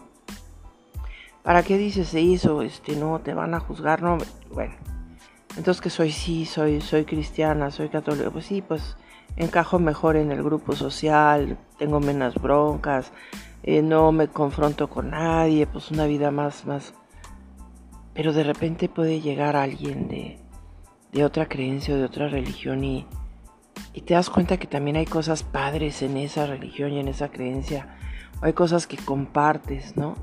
¿para 1.43 1.65
qué 1.65 1.79
dices 1.79 2.15
hizo? 2.15 2.63
Este, 2.63 2.95
no, 2.95 3.19
te 3.19 3.35
van 3.35 3.55
a 3.55 3.59
juzgar, 3.59 4.03
no, 4.03 4.19
bueno. 4.53 4.75
Entonces 5.57 5.81
que 5.81 5.91
soy 5.91 6.13
sí, 6.13 6.47
soy, 6.47 6.81
soy 6.81 7.05
cristiana, 7.05 7.73
soy 7.73 7.89
católica, 7.89 8.31
pues 8.31 8.47
sí, 8.47 8.63
pues 8.63 8.97
encajo 9.35 9.81
mejor 9.81 10.15
en 10.15 10.31
el 10.31 10.45
grupo 10.45 10.77
social, 10.77 11.59
tengo 11.77 11.99
menos 11.99 12.37
broncas, 12.37 13.11
eh, 13.65 13.83
no 13.83 14.13
me 14.13 14.29
confronto 14.29 14.89
con 14.89 15.11
nadie, 15.11 15.67
pues 15.67 15.91
una 15.91 16.07
vida 16.07 16.31
más, 16.31 16.65
más. 16.67 16.95
Pero 18.15 18.33
de 18.33 18.45
repente 18.45 18.89
puede 18.89 19.21
llegar 19.21 19.57
alguien 19.57 20.09
de, 20.09 20.39
de 21.13 21.25
otra 21.25 21.49
creencia 21.49 21.95
o 21.95 21.99
de 21.99 22.05
otra 22.05 22.29
religión 22.29 22.85
y, 22.85 23.07
y 23.95 24.03
te 24.03 24.15
das 24.15 24.31
cuenta 24.31 24.59
que 24.59 24.67
también 24.67 24.97
hay 24.97 25.07
cosas 25.07 25.43
padres 25.43 26.03
en 26.03 26.17
esa 26.17 26.47
religión 26.47 26.93
y 26.93 27.01
en 27.01 27.09
esa 27.09 27.31
creencia. 27.31 27.97
O 28.41 28.47
hay 28.47 28.53
cosas 28.53 28.87
que 28.87 28.97
compartes, 28.97 29.97
¿no? 29.97 30.17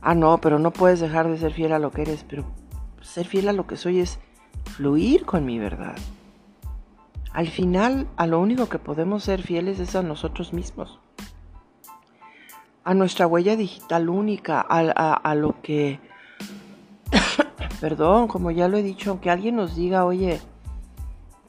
Ah, 0.00 0.14
no, 0.14 0.38
pero 0.40 0.58
no 0.58 0.72
puedes 0.72 1.00
dejar 1.00 1.28
de 1.28 1.38
ser 1.38 1.52
fiel 1.52 1.72
a 1.72 1.78
lo 1.78 1.90
que 1.90 2.02
eres, 2.02 2.24
pero 2.28 2.44
ser 3.00 3.26
fiel 3.26 3.48
a 3.48 3.52
lo 3.52 3.66
que 3.66 3.76
soy 3.76 4.00
es 4.00 4.20
fluir 4.64 5.24
con 5.24 5.44
mi 5.44 5.58
verdad. 5.58 5.96
Al 7.32 7.48
final, 7.48 8.06
a 8.16 8.26
lo 8.26 8.40
único 8.40 8.68
que 8.68 8.78
podemos 8.78 9.24
ser 9.24 9.42
fieles 9.42 9.80
es 9.80 9.94
a 9.96 10.02
nosotros 10.02 10.52
mismos, 10.52 10.98
a 12.84 12.94
nuestra 12.94 13.26
huella 13.26 13.54
digital 13.56 14.08
única, 14.08 14.60
a, 14.60 15.34
lo 15.34 15.60
que, 15.60 16.00
perdón, 17.80 18.28
como 18.28 18.50
ya 18.50 18.68
lo 18.68 18.76
he 18.76 18.82
dicho, 18.82 19.10
aunque 19.10 19.30
alguien 19.30 19.56
nos 19.56 19.76
diga, 19.76 20.04
oye, 20.04 20.40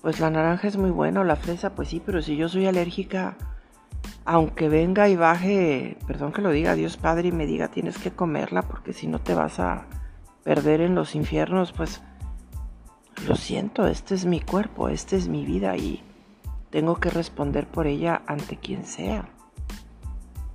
pues 0.01 0.19
la 0.19 0.29
naranja 0.29 0.67
es 0.67 0.77
muy 0.77 0.91
buena 0.91 1.21
o 1.21 1.23
la 1.23 1.35
fresa, 1.35 1.75
pues 1.75 1.89
sí, 1.89 2.01
pero 2.05 2.21
si 2.21 2.35
yo 2.35 2.49
soy 2.49 2.65
alérgica, 2.65 3.37
aunque 4.25 4.69
venga 4.69 5.09
y 5.09 5.15
baje, 5.15 5.97
perdón 6.07 6.31
que 6.31 6.41
lo 6.41 6.51
diga 6.51 6.75
Dios 6.75 6.97
Padre 6.97 7.29
y 7.29 7.31
me 7.31 7.45
diga 7.45 7.69
tienes 7.69 7.97
que 7.97 8.11
comerla 8.11 8.61
porque 8.61 8.93
si 8.93 9.07
no 9.07 9.19
te 9.19 9.33
vas 9.33 9.59
a 9.59 9.87
perder 10.43 10.81
en 10.81 10.95
los 10.95 11.15
infiernos, 11.15 11.71
pues 11.71 12.01
lo 13.27 13.35
siento, 13.35 13.87
este 13.87 14.15
es 14.15 14.25
mi 14.25 14.39
cuerpo, 14.39 14.89
esta 14.89 15.15
es 15.15 15.27
mi 15.27 15.45
vida 15.45 15.75
y 15.75 16.03
tengo 16.69 16.95
que 16.95 17.09
responder 17.09 17.67
por 17.67 17.87
ella 17.87 18.21
ante 18.27 18.57
quien 18.57 18.85
sea. 18.85 19.29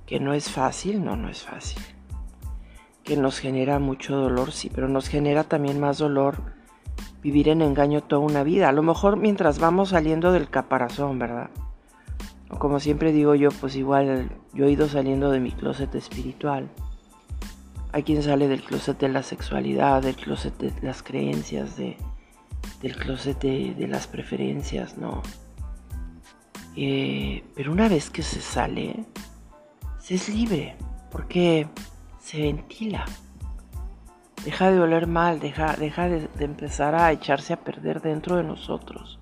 Que 0.05 0.19
no 0.19 0.33
es 0.33 0.49
fácil, 0.49 1.03
no, 1.03 1.15
no 1.15 1.29
es 1.29 1.43
fácil. 1.43 1.81
Que 3.05 3.15
nos 3.15 3.39
genera 3.39 3.79
mucho 3.79 4.17
dolor, 4.17 4.51
sí, 4.51 4.69
pero 4.73 4.89
nos 4.89 5.07
genera 5.07 5.45
también 5.45 5.79
más 5.79 5.99
dolor 5.99 6.55
vivir 7.21 7.49
en 7.49 7.61
engaño 7.61 8.01
toda 8.01 8.21
una 8.21 8.43
vida. 8.43 8.69
A 8.69 8.71
lo 8.71 8.83
mejor 8.83 9.17
mientras 9.17 9.59
vamos 9.59 9.89
saliendo 9.89 10.31
del 10.31 10.49
caparazón, 10.49 11.17
¿verdad? 11.17 11.49
Como 12.59 12.79
siempre 12.79 13.11
digo 13.11 13.33
yo, 13.35 13.49
pues 13.49 13.75
igual 13.75 14.29
yo 14.53 14.65
he 14.65 14.71
ido 14.71 14.87
saliendo 14.87 15.31
de 15.31 15.39
mi 15.39 15.51
closet 15.51 15.93
espiritual. 15.95 16.69
Hay 17.91 18.03
quien 18.03 18.21
sale 18.21 18.47
del 18.47 18.61
closet 18.61 18.99
de 18.99 19.09
la 19.09 19.23
sexualidad, 19.23 20.03
del 20.03 20.15
closet 20.15 20.55
de 20.57 20.73
las 20.85 21.01
creencias, 21.01 21.77
de, 21.77 21.97
del 22.81 22.95
closet 22.95 23.39
de, 23.39 23.87
las 23.87 24.07
preferencias, 24.07 24.97
¿no? 24.97 25.23
Eh, 26.75 27.43
pero 27.55 27.71
una 27.71 27.87
vez 27.87 28.09
que 28.09 28.21
se 28.21 28.41
sale, 28.41 29.05
se 29.99 30.15
es 30.15 30.29
libre, 30.29 30.75
porque 31.09 31.67
se 32.25 32.41
ventila. 32.41 33.05
Deja 34.43 34.71
de 34.71 34.79
oler 34.79 35.05
mal, 35.05 35.39
deja, 35.39 35.75
deja 35.75 36.09
de, 36.09 36.27
empezar 36.39 36.95
a 36.95 37.11
echarse 37.11 37.53
a 37.53 37.63
perder 37.63 38.01
dentro 38.01 38.37
de 38.37 38.43
nosotros. 38.43 39.19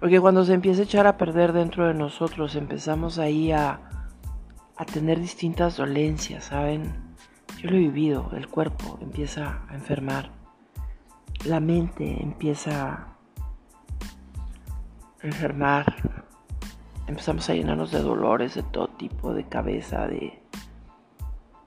Porque 0.00 0.18
cuando 0.18 0.42
se 0.42 0.54
empieza 0.54 0.80
a 0.80 0.84
echar 0.84 1.06
a 1.06 1.18
perder 1.18 1.52
dentro 1.52 1.86
de 1.86 1.92
nosotros, 1.92 2.56
empezamos 2.56 3.18
ahí 3.18 3.52
a, 3.52 3.80
a 4.76 4.84
tener 4.86 5.20
distintas 5.20 5.76
dolencias, 5.76 6.44
¿saben? 6.44 6.94
Yo 7.60 7.68
lo 7.68 7.76
he 7.76 7.80
vivido, 7.80 8.30
el 8.34 8.48
cuerpo 8.48 8.98
empieza 9.02 9.60
a 9.68 9.74
enfermar, 9.74 10.30
la 11.44 11.60
mente 11.60 12.22
empieza 12.22 12.92
a 12.92 13.16
enfermar, 15.22 15.84
empezamos 17.06 17.50
a 17.50 17.54
llenarnos 17.54 17.90
de 17.90 18.00
dolores 18.00 18.54
de 18.54 18.62
todo 18.62 18.88
tipo, 18.88 19.34
de 19.34 19.44
cabeza, 19.44 20.06
de, 20.06 20.41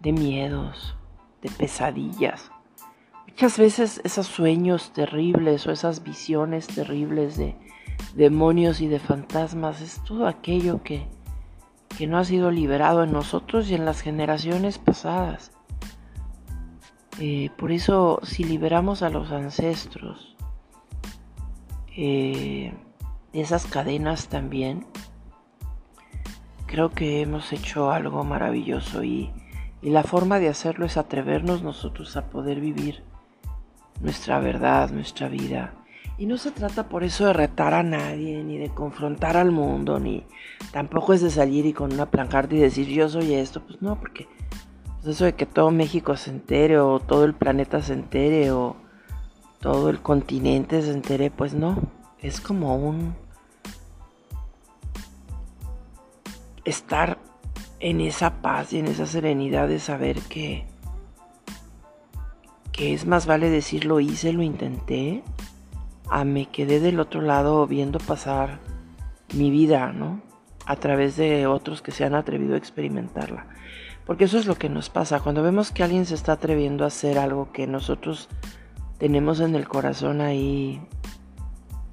de 0.05 0.13
miedos, 0.13 0.95
de 1.41 1.49
pesadillas. 1.49 2.51
Muchas 3.27 3.57
veces 3.57 4.01
esos 4.03 4.27
sueños 4.27 4.93
terribles 4.93 5.65
o 5.65 5.71
esas 5.71 6.03
visiones 6.03 6.67
terribles 6.67 7.37
de 7.37 7.57
demonios 8.13 8.81
y 8.81 8.87
de 8.87 8.99
fantasmas 8.99 9.81
es 9.81 10.03
todo 10.03 10.27
aquello 10.27 10.83
que, 10.83 11.07
que 11.97 12.05
no 12.05 12.19
ha 12.19 12.23
sido 12.23 12.51
liberado 12.51 13.03
en 13.03 13.13
nosotros 13.13 13.67
y 13.67 13.73
en 13.73 13.83
las 13.83 14.01
generaciones 14.01 14.77
pasadas. 14.77 15.51
Eh, 17.19 17.49
por 17.57 17.71
eso 17.71 18.19
si 18.21 18.43
liberamos 18.43 19.01
a 19.01 19.09
los 19.09 19.31
ancestros 19.31 20.35
eh, 21.97 22.75
esas 23.33 23.65
cadenas 23.65 24.27
también, 24.27 24.85
creo 26.67 26.91
que 26.91 27.21
hemos 27.23 27.51
hecho 27.53 27.89
algo 27.89 28.23
maravilloso 28.23 29.03
y, 29.03 29.31
y 29.85 29.91
la 29.91 30.01
forma 30.01 30.39
de 30.39 30.49
hacerlo 30.49 30.87
es 30.87 30.97
atrevernos 30.97 31.61
nosotros 31.61 32.17
a 32.17 32.25
poder 32.25 32.59
vivir 32.59 33.03
nuestra 34.01 34.39
verdad, 34.39 34.89
nuestra 34.89 35.27
vida. 35.27 35.75
Y 36.17 36.25
no 36.25 36.39
se 36.39 36.49
trata 36.49 36.89
por 36.89 37.03
eso 37.03 37.27
de 37.27 37.33
retar 37.33 37.75
a 37.75 37.83
nadie, 37.83 38.43
ni 38.43 38.57
de 38.57 38.69
confrontar 38.69 39.37
al 39.37 39.51
mundo, 39.51 39.99
ni 39.99 40.25
tampoco 40.71 41.13
es 41.13 41.21
de 41.21 41.29
salir 41.29 41.67
y 41.67 41.73
con 41.73 41.93
una 41.93 42.09
plancarta 42.09 42.55
y 42.55 42.57
decir 42.57 42.87
yo 42.87 43.07
soy 43.09 43.35
esto. 43.35 43.61
Pues 43.61 43.79
no, 43.83 43.99
porque 43.99 44.27
pues 45.03 45.17
eso 45.17 45.25
de 45.25 45.35
que 45.35 45.45
todo 45.45 45.69
México 45.69 46.17
se 46.17 46.31
entere 46.31 46.79
o 46.79 46.99
todo 46.99 47.23
el 47.23 47.35
planeta 47.35 47.83
se 47.83 47.93
entere 47.93 48.51
o 48.51 48.75
todo 49.59 49.91
el 49.91 50.01
continente 50.01 50.81
se 50.81 50.93
entere, 50.93 51.29
pues 51.29 51.53
no. 51.53 51.77
Es 52.17 52.41
como 52.41 52.75
un 52.75 53.13
estar 56.63 57.19
en 57.85 58.01
esa 58.01 58.41
paz 58.41 58.73
y 58.73 58.79
en 58.79 58.87
esa 58.87 59.05
serenidad 59.05 59.67
de 59.67 59.77
saber 59.79 60.19
que 60.21 60.65
que 62.71 62.95
es 62.95 63.05
más 63.05 63.27
vale 63.27 63.51
decir 63.51 63.85
lo 63.85 63.99
hice, 63.99 64.33
lo 64.33 64.41
intenté, 64.41 65.23
a 66.09 66.25
me 66.25 66.47
quedé 66.47 66.79
del 66.79 66.99
otro 66.99 67.21
lado 67.21 67.65
viendo 67.67 67.99
pasar 67.99 68.59
mi 69.35 69.51
vida, 69.51 69.93
¿no? 69.93 70.19
A 70.65 70.77
través 70.77 71.15
de 71.15 71.45
otros 71.45 71.83
que 71.83 71.91
se 71.91 72.03
han 72.03 72.15
atrevido 72.15 72.55
a 72.55 72.57
experimentarla. 72.57 73.45
Porque 74.05 74.23
eso 74.23 74.39
es 74.39 74.47
lo 74.47 74.55
que 74.55 74.67
nos 74.67 74.89
pasa. 74.89 75.19
Cuando 75.19 75.43
vemos 75.43 75.71
que 75.71 75.83
alguien 75.83 76.07
se 76.07 76.15
está 76.15 76.33
atreviendo 76.33 76.83
a 76.85 76.87
hacer 76.87 77.19
algo 77.19 77.51
que 77.53 77.67
nosotros 77.67 78.29
tenemos 78.97 79.39
en 79.39 79.53
el 79.53 79.67
corazón 79.67 80.21
ahí 80.21 80.81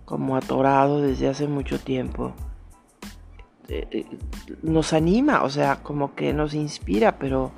como 0.07 0.37
atorado 0.37 1.03
desde 1.03 1.29
hace 1.29 1.47
mucho 1.47 1.79
tiempo, 1.79 2.35
eh, 3.75 3.89
eh, 3.91 4.07
nos 4.63 4.93
anima, 4.93 5.45
o 5.45 5.49
sea, 5.49 5.83
como 5.83 6.15
que 6.15 6.35
nos 6.35 6.53
inspira, 6.53 7.19
pero 7.19 7.53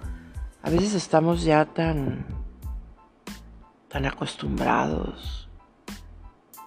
a 0.62 0.70
veces 0.70 0.94
estamos 0.94 1.42
ya 1.42 1.64
tan 1.64 2.24
tan 3.88 4.06
acostumbrados. 4.06 5.48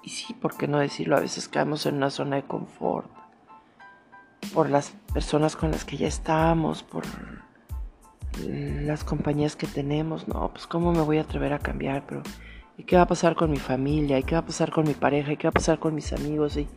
Y 0.04 0.10
sí, 0.10 0.34
¿por 0.34 0.58
qué 0.58 0.68
no 0.68 0.80
decirlo? 0.80 1.16
A 1.16 1.22
veces 1.22 1.48
caemos 1.48 1.86
en 1.86 1.96
una 1.96 2.10
zona 2.10 2.36
de 2.36 2.44
confort. 2.44 3.10
Por 4.54 4.70
las 4.70 4.92
personas 5.14 5.56
con 5.56 5.72
las 5.72 5.86
que 5.86 5.96
ya 5.96 6.08
estamos, 6.08 6.84
por 6.84 7.06
las 8.46 9.06
compañías 9.06 9.56
que 9.56 9.68
tenemos. 9.68 10.28
No, 10.28 10.50
pues 10.50 10.68
cómo 10.68 10.92
me 10.92 11.02
voy 11.02 11.20
a 11.20 11.22
atrever 11.22 11.54
a 11.54 11.60
cambiar, 11.60 12.06
pero 12.06 12.22
¿y 12.78 12.84
qué 12.84 12.98
va 12.98 13.04
a 13.04 13.08
pasar 13.08 13.36
con 13.36 13.50
mi 13.50 13.60
familia? 13.60 14.20
¿Y 14.20 14.24
qué 14.24 14.36
va 14.36 14.40
a 14.40 14.46
pasar 14.46 14.72
con 14.72 14.86
mi 14.86 14.94
pareja? 14.94 15.32
¿Y 15.32 15.38
qué 15.38 15.48
va 15.48 15.52
a 15.52 15.54
pasar 15.54 15.80
con 15.80 15.96
mis 15.96 16.12
amigos? 16.12 16.58
¿Y, 16.58 16.68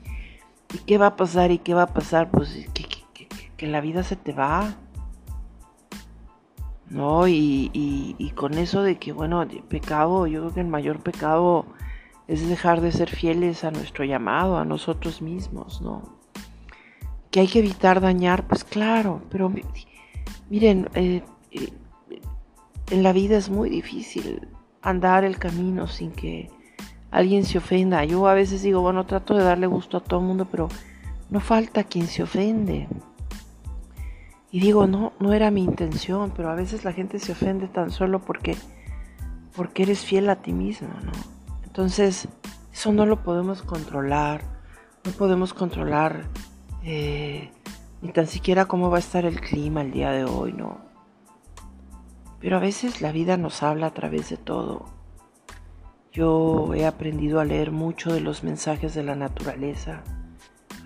qué 0.87 0.99
va 0.99 1.07
a 1.07 1.17
pasar? 1.17 1.51
¿Y 1.51 1.59
qué 1.59 1.75
va 1.75 1.83
a 1.83 1.95
pasar? 1.95 2.31
Pues 2.31 2.51
que, 2.75 3.29
que 3.57 3.67
la 3.67 3.81
vida 3.81 4.03
se 4.03 4.17
te 4.17 4.33
va. 4.33 4.77
¿no? 6.91 7.29
Y, 7.29 8.33
con 8.35 8.55
eso 8.55 8.83
de 8.83 8.99
que, 8.99 9.13
bueno, 9.13 9.47
pecado, 9.69 10.27
yo 10.27 10.41
creo 10.41 10.55
que 10.55 10.61
el 10.61 10.67
mayor 10.67 11.01
pecado 11.01 11.67
es 12.29 12.47
dejar 12.49 12.81
de 12.81 12.93
ser 12.93 13.09
fieles 13.09 13.65
a 13.65 13.71
nuestro 13.71 14.05
llamado, 14.05 14.59
a 14.59 14.65
nosotros 14.65 15.23
mismos, 15.23 15.81
¿no? 15.81 16.03
Que 17.31 17.41
hay 17.41 17.49
que 17.49 17.61
evitar 17.61 18.01
dañar, 18.01 18.47
pues 18.47 18.65
claro, 18.65 19.23
pero 19.31 19.53
miren, 20.49 20.89
eh, 20.95 21.23
eh, 21.53 21.73
en 22.91 23.03
la 23.03 23.13
vida 23.13 23.37
es 23.37 23.51
muy 23.51 23.71
difícil 23.71 24.49
andar 24.83 25.25
el 25.25 25.39
camino 25.39 25.87
sin 25.87 26.13
que 26.13 26.51
alguien 27.11 27.45
se 27.45 27.59
ofenda. 27.59 28.05
Yo 28.05 28.27
a 28.29 28.35
veces 28.35 28.63
digo, 28.63 28.81
bueno, 28.81 29.07
trato 29.07 29.35
de 29.35 29.45
darle 29.45 29.67
gusto 29.67 29.97
a 29.97 30.01
todo 30.01 30.21
el 30.21 30.27
mundo, 30.27 30.47
pero 30.51 30.69
no 31.31 31.41
falta 31.41 31.85
quien 31.85 32.07
se 32.07 32.23
ofende. 32.23 32.89
Y 34.51 34.61
digo, 34.61 34.87
no, 34.87 35.13
no 35.21 35.33
era 35.33 35.51
mi 35.51 35.63
intención, 35.63 36.33
pero 36.37 36.51
a 36.51 36.55
veces 36.55 36.85
la 36.85 36.93
gente 36.93 37.21
se 37.21 37.33
ofende 37.33 37.69
tan 37.69 37.91
solo 37.91 38.21
porque, 38.21 38.57
porque 39.55 39.85
eres 39.85 40.01
fiel 40.01 40.29
a 40.29 40.37
ti 40.37 40.53
mismo, 40.53 40.89
¿no? 41.05 41.13
Entonces, 41.65 42.29
eso 42.73 42.93
no 42.93 43.07
lo 43.07 43.23
podemos 43.23 43.63
controlar, 43.63 44.43
no 45.05 45.13
podemos 45.13 45.55
controlar 45.55 46.25
eh, 46.83 47.51
ni 48.03 48.13
tan 48.13 48.27
siquiera 48.27 48.65
cómo 48.65 48.91
va 48.91 48.97
a 48.97 49.01
estar 49.01 49.25
el 49.25 49.41
clima 49.41 49.83
el 49.83 49.93
día 49.93 50.11
de 50.11 50.25
hoy, 50.25 50.53
¿no? 50.53 50.79
Pero 52.41 52.57
a 52.57 52.61
veces 52.61 53.03
la 53.03 53.13
vida 53.13 53.37
nos 53.37 53.63
habla 53.63 53.89
a 53.89 53.95
través 53.95 54.31
de 54.31 54.37
todo. 54.37 54.87
Yo 56.13 56.75
he 56.75 56.87
aprendido 56.87 57.41
a 57.41 57.45
leer 57.45 57.71
mucho 57.71 58.13
de 58.13 58.21
los 58.21 58.43
mensajes 58.43 58.95
de 58.95 59.05
la 59.05 59.15
naturaleza, 59.15 60.03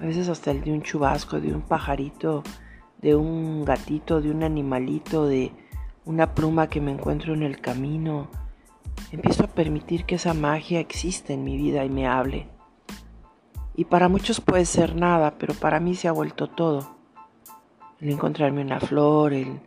a 0.00 0.04
veces 0.04 0.28
hasta 0.28 0.50
el 0.50 0.62
de 0.62 0.72
un 0.72 0.82
chubasco, 0.82 1.40
de 1.40 1.54
un 1.54 1.62
pajarito 1.62 2.42
de 3.04 3.14
un 3.14 3.66
gatito, 3.66 4.22
de 4.22 4.30
un 4.30 4.42
animalito, 4.42 5.26
de 5.26 5.52
una 6.06 6.34
pluma 6.34 6.68
que 6.68 6.80
me 6.80 6.90
encuentro 6.90 7.34
en 7.34 7.42
el 7.42 7.60
camino. 7.60 8.30
Empiezo 9.12 9.44
a 9.44 9.48
permitir 9.48 10.06
que 10.06 10.14
esa 10.14 10.32
magia 10.32 10.80
exista 10.80 11.34
en 11.34 11.44
mi 11.44 11.58
vida 11.58 11.84
y 11.84 11.90
me 11.90 12.06
hable. 12.06 12.48
Y 13.76 13.84
para 13.84 14.08
muchos 14.08 14.40
puede 14.40 14.64
ser 14.64 14.96
nada, 14.96 15.34
pero 15.38 15.52
para 15.52 15.80
mí 15.80 15.94
se 15.94 16.08
ha 16.08 16.12
vuelto 16.12 16.48
todo. 16.48 16.96
El 18.00 18.08
encontrarme 18.08 18.62
una 18.62 18.80
flor, 18.80 19.34
el, 19.34 19.60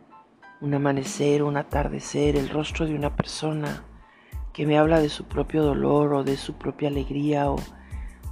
un 0.60 0.74
amanecer, 0.74 1.44
un 1.44 1.56
atardecer, 1.56 2.34
el 2.34 2.48
rostro 2.48 2.86
de 2.86 2.96
una 2.96 3.14
persona 3.14 3.84
que 4.58 4.66
me 4.66 4.76
habla 4.76 4.98
de 4.98 5.08
su 5.08 5.22
propio 5.22 5.62
dolor 5.62 6.12
o 6.14 6.24
de 6.24 6.36
su 6.36 6.54
propia 6.54 6.88
alegría 6.88 7.48
o, 7.48 7.60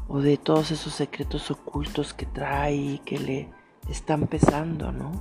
o 0.09 0.19
de 0.19 0.37
todos 0.37 0.73
esos 0.73 0.93
secretos 0.93 1.53
ocultos 1.53 2.15
que 2.15 2.27
trae 2.27 2.75
y 2.75 2.99
que 3.05 3.17
le 3.21 3.49
están 3.89 4.27
pesando, 4.27 4.91
¿no? 4.91 5.13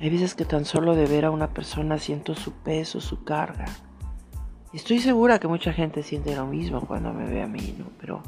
Hay 0.00 0.08
veces 0.08 0.34
que 0.34 0.46
tan 0.46 0.64
solo 0.64 0.94
de 0.94 1.04
ver 1.04 1.26
a 1.26 1.30
una 1.30 1.52
persona 1.52 1.98
siento 1.98 2.34
su 2.34 2.52
peso, 2.52 3.02
su 3.02 3.22
carga. 3.22 3.66
Estoy 4.72 4.98
segura 5.00 5.38
que 5.38 5.46
mucha 5.46 5.74
gente 5.74 6.02
siente 6.02 6.34
lo 6.34 6.46
mismo 6.46 6.80
cuando 6.86 7.12
me 7.12 7.26
ve 7.26 7.42
a 7.42 7.46
mí, 7.46 7.74
¿no? 7.78 7.88
Pero 8.00 8.22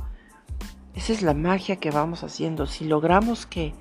esa 0.95 1.15
es 1.15 1.23
la 1.23 1.33
magia 1.33 1.77
que 1.77 1.91
vamos 1.91 2.25
haciendo. 2.25 2.67
Si 2.67 2.85
logramos 2.85 3.47
que 3.47 3.73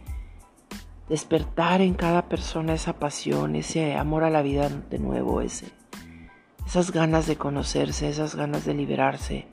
despertar 1.10 1.82
en 1.82 1.95
cada 1.95 2.30
persona 2.30 2.75
esa 2.75 2.93
pasión, 2.93 3.58
ese 3.58 3.95
amor 3.97 4.23
a 4.23 4.30
la 4.30 4.41
vida 4.41 4.69
de 4.69 4.99
nuevo, 4.99 5.41
ese, 5.41 5.67
esas 6.65 6.91
ganas 6.91 7.28
de 7.28 7.38
conocerse, 7.38 8.10
esas 8.10 8.36
ganas 8.36 8.65
de 8.65 8.73
liberarse, 8.73 9.47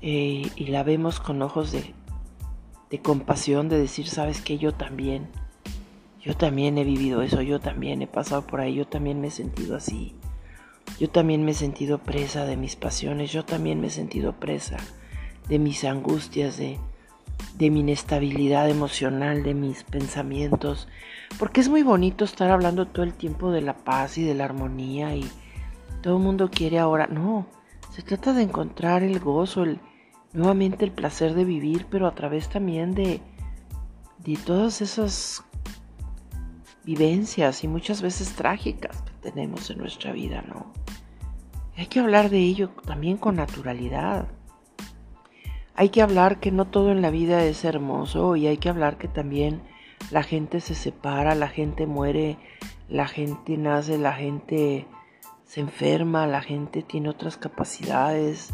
eh, 0.00 0.50
y 0.54 0.66
la 0.66 0.82
vemos 0.82 1.20
con 1.20 1.40
ojos 1.42 1.72
de 1.72 1.94
compasión, 3.02 3.68
de 3.68 3.78
decir, 3.78 4.08
sabes 4.08 4.40
que 4.40 4.58
yo 4.58 4.72
también, 4.72 5.28
yo 6.20 6.36
también 6.36 6.78
he 6.78 6.84
vivido 6.84 7.22
eso, 7.22 7.42
yo 7.42 7.60
también 7.60 8.02
he 8.02 8.06
pasado 8.06 8.46
por 8.46 8.60
ahí, 8.60 8.74
yo 8.74 8.86
también 8.86 9.20
me 9.20 9.28
he 9.28 9.30
sentido 9.30 9.76
así, 9.76 10.14
yo 11.00 11.10
también 11.10 11.44
me 11.44 11.52
he 11.52 11.54
sentido 11.54 11.98
presa 11.98 12.44
de 12.44 12.56
mis 12.56 12.76
pasiones, 12.76 13.32
yo 13.32 13.44
también 13.44 13.80
me 13.80 13.88
he 13.88 13.90
sentido 13.90 14.34
presa 14.34 14.76
de 15.48 15.58
mis 15.58 15.84
angustias, 15.84 16.56
de, 16.56 16.78
de 17.58 17.70
mi 17.70 17.80
inestabilidad 17.80 18.70
emocional, 18.70 19.42
de 19.42 19.54
mis 19.54 19.82
pensamientos, 19.84 20.86
porque 21.38 21.60
es 21.60 21.68
muy 21.68 21.82
bonito 21.82 22.24
estar 22.24 22.50
hablando 22.50 22.86
todo 22.86 23.04
el 23.04 23.14
tiempo 23.14 23.50
de 23.50 23.62
la 23.62 23.74
paz 23.74 24.18
y 24.18 24.24
de 24.24 24.34
la 24.34 24.44
armonía 24.44 25.16
y 25.16 25.28
todo 26.04 26.18
el 26.18 26.22
mundo 26.22 26.50
quiere 26.50 26.78
ahora, 26.78 27.06
no, 27.06 27.46
se 27.88 28.02
trata 28.02 28.34
de 28.34 28.42
encontrar 28.42 29.02
el 29.02 29.20
gozo, 29.20 29.64
nuevamente 30.34 30.84
el 30.84 30.92
placer 30.92 31.32
de 31.32 31.46
vivir, 31.46 31.86
pero 31.88 32.06
a 32.06 32.14
través 32.14 32.50
también 32.50 32.94
de, 32.94 33.22
de 34.18 34.36
todas 34.36 34.82
esas 34.82 35.42
vivencias 36.84 37.64
y 37.64 37.68
muchas 37.68 38.02
veces 38.02 38.34
trágicas 38.34 39.00
que 39.00 39.30
tenemos 39.30 39.70
en 39.70 39.78
nuestra 39.78 40.12
vida, 40.12 40.44
¿no? 40.46 40.74
Hay 41.74 41.86
que 41.86 42.00
hablar 42.00 42.28
de 42.28 42.40
ello 42.40 42.68
también 42.84 43.16
con 43.16 43.36
naturalidad. 43.36 44.28
Hay 45.74 45.88
que 45.88 46.02
hablar 46.02 46.38
que 46.38 46.50
no 46.50 46.66
todo 46.66 46.92
en 46.92 47.00
la 47.00 47.08
vida 47.08 47.42
es 47.44 47.64
hermoso 47.64 48.36
y 48.36 48.46
hay 48.46 48.58
que 48.58 48.68
hablar 48.68 48.98
que 48.98 49.08
también 49.08 49.62
la 50.10 50.22
gente 50.22 50.60
se 50.60 50.74
separa, 50.74 51.34
la 51.34 51.48
gente 51.48 51.86
muere, 51.86 52.36
la 52.90 53.08
gente 53.08 53.56
nace, 53.56 53.96
la 53.96 54.12
gente 54.12 54.86
se 55.54 55.60
enferma, 55.60 56.26
la 56.26 56.42
gente 56.42 56.82
tiene 56.82 57.08
otras 57.08 57.36
capacidades, 57.36 58.52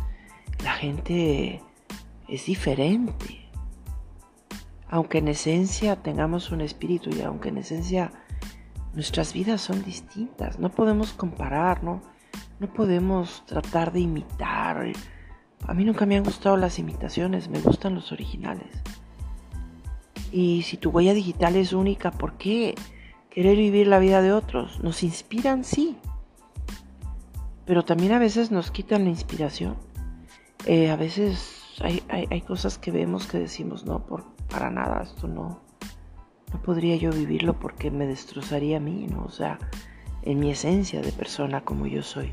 la 0.63 0.73
gente 0.73 1.63
es 2.29 2.45
diferente. 2.45 3.49
Aunque 4.87 5.17
en 5.17 5.29
esencia 5.29 5.97
tengamos 5.97 6.51
un 6.51 6.61
espíritu 6.61 7.09
y 7.09 7.23
aunque 7.23 7.49
en 7.49 7.57
esencia 7.57 8.13
nuestras 8.93 9.33
vidas 9.33 9.63
son 9.63 9.83
distintas, 9.83 10.59
no 10.59 10.71
podemos 10.71 11.15
comparar, 11.15 11.83
¿no? 11.83 12.03
No 12.59 12.71
podemos 12.71 13.47
tratar 13.47 13.93
de 13.93 14.01
imitar. 14.01 14.93
A 15.67 15.73
mí 15.73 15.87
nunca 15.87 16.05
me 16.05 16.19
han 16.19 16.25
gustado 16.25 16.59
las 16.59 16.79
imitaciones, 16.79 17.49
me 17.49 17.61
gustan 17.61 17.95
los 17.95 18.13
originales. 18.13 18.83
Y 20.33 20.65
si 20.65 20.77
tu 20.77 20.91
huella 20.91 21.15
digital 21.15 21.57
es 21.57 21.73
única, 21.73 22.11
¿por 22.11 22.35
qué 22.35 22.75
querer 23.31 23.57
vivir 23.57 23.87
la 23.87 24.01
vida 24.01 24.21
de 24.21 24.35
otros? 24.35 24.81
Nos 24.81 25.03
inspiran, 25.03 25.65
sí. 25.65 25.97
Pero 27.71 27.85
también 27.85 28.11
a 28.11 28.19
veces 28.19 28.51
nos 28.51 28.73
quitan 28.73 29.05
la 29.05 29.11
inspiración. 29.11 29.77
Eh, 30.67 30.91
a 30.91 30.97
veces 30.97 31.77
hay, 31.81 32.03
hay, 32.09 32.41
cosas 32.41 32.79
que 32.79 32.91
vemos 32.91 33.29
que 33.29 33.39
decimos, 33.39 33.87
no, 33.87 34.05
por, 34.05 34.25
para 34.49 34.73
nada, 34.73 35.05
esto 35.05 35.29
no, 35.29 35.61
no 36.53 36.63
podría 36.63 36.97
yo 36.97 37.13
vivirlo 37.13 37.61
porque 37.61 37.93
me 37.93 38.09
destrozaría 38.09 38.79
a 38.79 38.81
mí, 38.81 39.07
¿no? 39.09 39.23
O 39.23 39.31
sea, 39.31 39.61
en 40.23 40.41
mi 40.41 40.51
esencia 40.51 41.01
de 41.01 41.13
persona 41.13 41.61
como 41.61 41.87
yo 41.87 42.03
soy. 42.03 42.33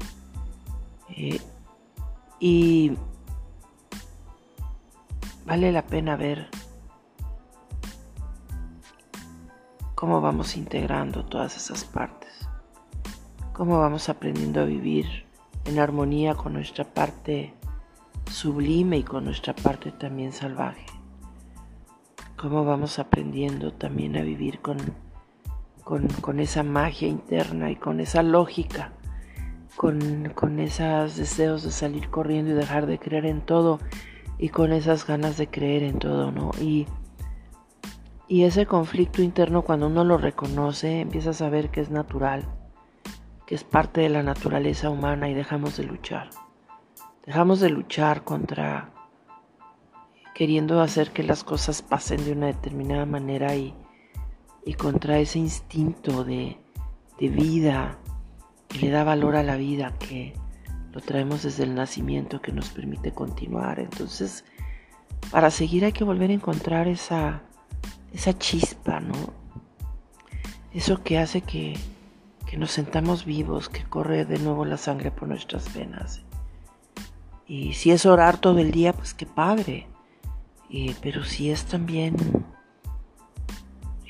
Eh, 1.15 1.39
y 2.39 2.97
vale 5.45 5.71
la 5.71 5.85
pena 5.85 6.15
ver 6.15 6.47
cómo 9.93 10.19
vamos 10.19 10.57
integrando 10.57 11.23
todas 11.25 11.55
esas 11.57 11.85
partes, 11.85 12.49
cómo 13.53 13.77
vamos 13.77 14.09
aprendiendo 14.09 14.61
a 14.61 14.65
vivir 14.65 15.26
en 15.67 15.79
armonía 15.79 16.35
con 16.35 16.53
nuestra 16.53 16.83
parte 16.85 17.53
sublime 18.31 18.97
y 18.97 19.03
con 19.03 19.25
nuestra 19.25 19.55
parte 19.55 19.91
también 19.91 20.31
salvaje, 20.33 20.85
cómo 22.35 22.65
vamos 22.65 22.99
aprendiendo 22.99 23.73
también 23.73 24.17
a 24.17 24.21
vivir 24.21 24.59
con, 24.59 24.77
con, 25.83 26.39
esa 26.39 26.63
magia 26.63 27.07
interna 27.07 27.71
y 27.71 27.75
con 27.75 27.99
esa 27.99 28.23
lógica, 28.23 28.93
con, 29.75 30.31
con 30.35 30.59
esos 30.59 31.15
deseos 31.15 31.63
de 31.63 31.71
salir 31.71 32.09
corriendo 32.09 32.51
y 32.51 32.55
dejar 32.55 32.85
de 32.85 32.99
creer 32.99 33.25
en 33.25 33.41
todo 33.41 33.79
y 34.37 34.49
con 34.49 34.73
esas 34.73 35.05
ganas 35.05 35.37
de 35.37 35.47
creer 35.47 35.83
en 35.83 35.99
todo, 35.99 36.31
¿no? 36.31 36.51
Y 36.61 36.87
y 38.29 38.43
ese 38.43 38.65
conflicto 38.65 39.21
interno 39.21 39.61
cuando 39.61 39.87
uno 39.87 40.03
lo 40.03 40.17
reconoce, 40.17 40.99
empieza 40.99 41.29
a 41.29 41.33
saber 41.33 41.69
que 41.69 41.79
es 41.79 41.89
natural, 41.89 42.43
que 43.47 43.55
es 43.55 43.63
parte 43.63 44.01
de 44.01 44.09
la 44.09 44.21
naturaleza 44.21 44.91
humana 44.91 45.29
y 45.29 45.33
dejamos 45.33 45.77
de 45.77 45.85
luchar. 45.85 46.29
Dejamos 47.25 47.59
de 47.59 47.69
luchar 47.69 48.23
contra 48.23 48.91
queriendo 50.35 50.81
hacer 50.81 51.09
que 51.09 51.23
las 51.23 51.43
cosas 51.43 51.81
pasen 51.81 52.23
de 52.23 52.33
una 52.33 52.45
determinada 52.45 53.07
manera 53.07 53.55
y, 53.55 53.73
y 54.63 54.75
contra 54.75 55.17
ese 55.17 55.39
instinto 55.39 56.23
de, 56.23 56.59
de 57.19 57.29
vida 57.29 57.97
que 58.67 58.77
le 58.77 58.91
da 58.91 59.03
valor 59.03 59.35
a 59.35 59.41
la 59.41 59.55
vida, 59.55 59.95
que 59.97 60.35
lo 60.91 61.01
traemos 61.01 61.41
desde 61.41 61.63
el 61.63 61.73
nacimiento, 61.73 62.39
que 62.39 62.51
nos 62.51 62.69
permite 62.69 63.11
continuar. 63.13 63.79
Entonces, 63.79 64.45
para 65.31 65.49
seguir 65.49 65.85
hay 65.85 65.93
que 65.93 66.03
volver 66.03 66.29
a 66.29 66.33
encontrar 66.33 66.87
esa 66.87 67.41
esa 68.13 68.37
chispa, 68.37 68.99
¿no? 68.99 69.33
Eso 70.73 71.03
que 71.03 71.17
hace 71.17 71.41
que, 71.41 71.77
nos 72.55 72.71
sentamos 72.71 73.25
vivos, 73.25 73.67
que 73.67 73.83
corre 73.83 74.23
de 74.23 74.39
nuevo 74.39 74.63
la 74.63 74.77
sangre 74.77 75.11
por 75.11 75.27
nuestras 75.27 75.73
venas. 75.73 76.21
Y 77.45 77.73
si 77.73 77.91
es 77.91 78.05
orar 78.05 78.37
todo 78.37 78.59
el 78.59 78.71
día, 78.71 78.93
pues 78.93 79.13
qué 79.13 79.25
padre. 79.25 79.87
pero 81.01 81.25
si 81.25 81.49
es 81.49 81.65
también 81.65 82.15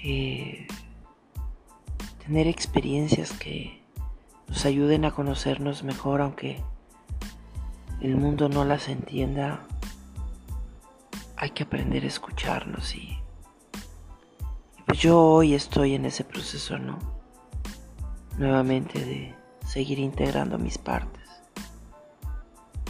eh, 0.04 0.68
tener 2.26 2.48
experiencias 2.48 3.32
que 3.32 3.82
nos 4.48 4.66
ayuden 4.66 5.06
a 5.06 5.12
conocernos 5.12 5.84
mejor, 5.84 6.22
aunque 6.22 6.62
el 8.02 8.16
mundo 8.16 8.50
no 8.50 8.66
las 8.66 8.90
entienda, 8.90 9.66
hay 11.38 11.50
que 11.52 11.64
aprender 11.64 12.04
a 12.04 12.08
escucharnos 12.08 12.96
y 12.96 13.18
pues 14.86 15.00
yo 15.00 15.22
hoy 15.22 15.54
estoy 15.54 15.96
en 15.96 16.06
ese 16.06 16.24
proceso, 16.24 16.78
¿no? 16.80 17.17
Nuevamente 18.38 19.04
de 19.04 19.36
seguir 19.66 20.00
integrando 20.00 20.58
mis 20.58 20.78
partes, 20.78 21.28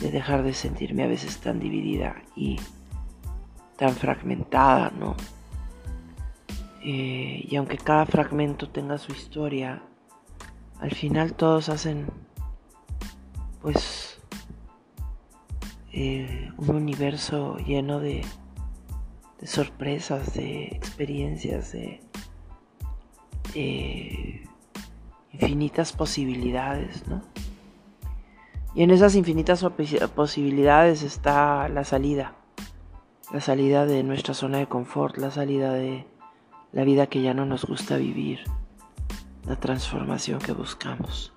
de 0.01 0.11
dejar 0.11 0.43
de 0.43 0.53
sentirme 0.53 1.03
a 1.03 1.07
veces 1.07 1.39
tan 1.39 1.59
dividida 1.59 2.21
y 2.35 2.59
tan 3.77 3.93
fragmentada, 3.95 4.91
¿no? 4.91 5.15
Eh, 6.83 7.45
y 7.49 7.55
aunque 7.55 7.77
cada 7.77 8.05
fragmento 8.05 8.69
tenga 8.69 8.97
su 8.97 9.11
historia, 9.11 9.81
al 10.79 10.91
final 10.91 11.33
todos 11.33 11.69
hacen, 11.69 12.07
pues, 13.61 14.21
eh, 15.91 16.51
un 16.57 16.75
universo 16.75 17.57
lleno 17.57 17.99
de 17.99 18.23
de 19.39 19.47
sorpresas, 19.47 20.33
de 20.33 20.65
experiencias, 20.65 21.71
de, 21.71 22.01
infinitas 25.39 25.93
posibilidades, 25.93 27.07
¿no? 27.07 27.21
Y 28.75 28.83
en 28.83 28.91
esas 28.91 29.15
infinitas 29.15 29.65
posibilidades 30.15 31.01
está 31.01 31.67
la 31.69 31.83
salida, 31.83 32.35
la 33.31 33.41
salida 33.41 33.85
de 33.85 34.03
nuestra 34.03 34.33
zona 34.33 34.59
de 34.59 34.67
confort, 34.67 35.17
la 35.17 35.31
salida 35.31 35.73
de 35.73 36.05
la 36.71 36.83
vida 36.83 37.07
que 37.07 37.21
ya 37.21 37.33
no 37.33 37.45
nos 37.45 37.65
gusta 37.65 37.97
vivir, 37.97 38.41
la 39.45 39.55
transformación 39.55 40.39
que 40.39 40.51
buscamos, 40.51 41.33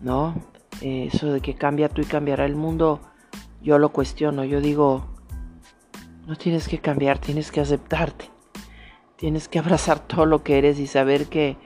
¿no? 0.00 0.34
eso 0.80 1.32
de 1.32 1.40
que 1.40 1.54
cambia 1.54 1.88
tú 1.88 2.02
y 2.02 2.04
cambiará 2.04 2.46
el 2.46 2.54
mundo, 2.54 3.00
yo 3.60 3.78
lo 3.78 3.90
cuestiono, 3.90 4.44
yo 4.44 4.60
digo, 4.60 5.06
no 6.26 6.36
tienes 6.36 6.68
que 6.68 6.78
cambiar, 6.78 7.18
tienes 7.18 7.50
que 7.50 7.60
aceptarte. 7.60 8.30
Tienes 9.16 9.48
que 9.48 9.58
abrazar 9.58 9.98
todo 9.98 10.26
lo 10.26 10.44
que 10.44 10.58
eres 10.58 10.78
y 10.78 10.86
saber 10.86 11.26
que 11.26 11.56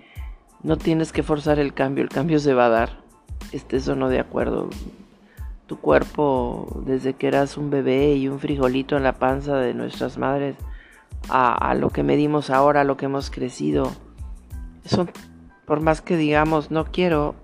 no 0.63 0.77
tienes 0.77 1.13
que 1.13 1.23
forzar 1.23 1.59
el 1.59 1.75
cambio, 1.75 2.05
el 2.05 2.11
cambio 2.11 2.39
se 2.39 2.55
va 2.55 2.67
a 2.67 2.71
dar. 2.71 3.03
Estés 3.51 3.89
o 3.89 3.97
no 3.97 4.09
de 4.09 4.21
acuerdo. 4.21 4.71
Tu 5.67 5.79
cuerpo, 5.79 6.83
desde 6.87 7.15
que 7.15 7.29
eras 7.29 7.57
un 7.57 7.71
bebé 7.71 8.15
y 8.15 8.29
un 8.29 8.39
frijolito 8.39 8.97
en 8.97 9.03
la 9.03 9.15
panza 9.15 9.57
de 9.57 9.75
nuestras 9.75 10.19
madres, 10.19 10.57
a, 11.29 11.75
lo 11.75 11.91
que 11.91 12.03
medimos 12.03 12.51
ahora, 12.51 12.83
a 12.83 12.85
lo 12.85 12.97
que 12.97 13.07
hemos 13.07 13.31
crecido. 13.31 13.93
Por 15.67 15.81
más 15.81 16.03
que 16.03 16.17
digamos 16.17 16.71
no 16.71 16.85
quiero, 16.87 17.35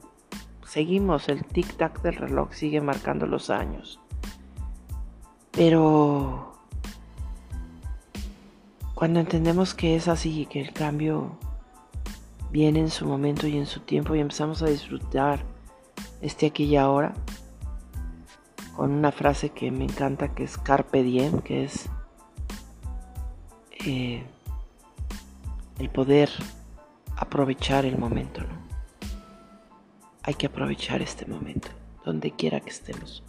seguimos, 0.66 1.28
el 1.28 1.44
tic-tac 1.46 2.02
del 2.02 2.16
reloj 2.16 2.52
sigue 2.52 2.80
marcando 2.80 3.26
los 3.26 3.50
años. 3.50 4.00
Pero 5.52 6.52
cuando 8.94 9.20
entendemos 9.20 9.74
que 9.74 9.96
es 9.96 10.08
así, 10.08 10.46
que 10.46 10.60
el 10.60 10.72
cambio 10.72 11.38
viene 12.50 12.80
en 12.80 12.90
su 12.90 13.06
momento 13.06 13.46
y 13.46 13.56
en 13.56 13.66
su 13.66 13.80
tiempo 13.80 14.14
y 14.14 14.20
empezamos 14.20 14.62
a 14.62 14.66
disfrutar 14.66 15.44
este 16.20 16.46
aquí 16.46 16.64
y 16.64 16.76
ahora, 16.76 17.14
con 18.76 18.92
una 18.92 19.12
frase 19.12 19.50
que 19.50 19.70
me 19.70 19.84
encanta 19.84 20.34
que 20.34 20.44
es 20.44 20.56
Carpe 20.58 21.02
Diem, 21.02 21.40
que 21.40 21.64
es 21.64 21.88
eh, 23.84 24.24
el 25.78 25.90
poder 25.90 26.30
aprovechar 27.16 27.84
el 27.84 27.98
momento, 27.98 28.42
¿no? 28.42 28.58
Hay 30.22 30.34
que 30.34 30.46
aprovechar 30.46 31.02
este 31.02 31.26
momento, 31.26 31.68
donde 32.04 32.32
quiera 32.32 32.60
que 32.60 32.70
estemos, 32.70 33.22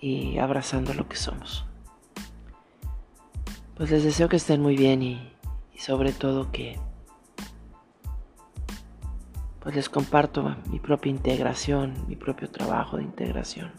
y 0.00 0.38
abrazando 0.38 0.94
lo 0.94 1.08
que 1.08 1.16
somos. 1.16 1.66
Pues 3.76 3.90
les 3.90 4.04
deseo 4.04 4.28
que 4.28 4.36
estén 4.36 4.60
muy 4.60 4.76
bien 4.76 5.02
y, 5.02 5.32
sobre 5.76 6.12
todo 6.12 6.50
que 6.52 6.78
pues 9.60 9.74
les 9.74 9.88
comparto 9.88 10.56
mi 10.70 10.78
propia 10.80 11.10
integración, 11.10 11.94
mi 12.08 12.16
propio 12.16 12.50
trabajo 12.50 12.96
de 12.96 13.04
integración. 13.04 13.70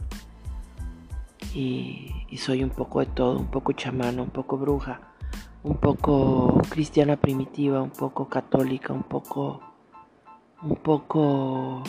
Y, 1.54 2.12
soy 2.38 2.64
un 2.64 2.70
poco 2.70 3.02
de 3.02 3.08
todo, 3.08 3.38
un 3.38 3.48
poco 3.48 3.74
chamano, 3.74 4.24
un 4.24 4.30
poco 4.30 4.58
bruja, 4.58 5.02
un 5.64 5.76
poco 5.78 6.62
cristiana 6.70 7.18
primitiva, 7.18 7.82
un 7.82 7.90
poco 7.90 8.30
católica, 8.30 8.94
un 8.94 9.04
poco 9.04 9.62
un 10.64 10.76
poco 10.76 11.84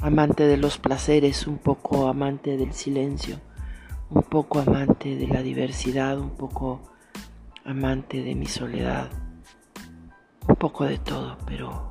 amante 0.00 0.46
de 0.46 0.56
los 0.56 0.78
placeres, 0.78 1.46
un 1.46 1.58
poco 1.58 2.08
amante 2.08 2.56
del 2.56 2.72
silencio, 2.72 3.38
un 4.10 4.22
poco 4.22 4.60
amante 4.60 5.16
de 5.16 5.26
la 5.28 5.42
diversidad, 5.42 6.18
un 6.18 6.30
poco 6.30 6.80
amante 7.64 8.22
de 8.22 8.34
mi 8.34 8.46
soledad, 8.46 9.10
un 10.48 10.56
poco 10.56 10.84
de 10.84 10.98
todo, 10.98 11.36
pero 11.46 11.87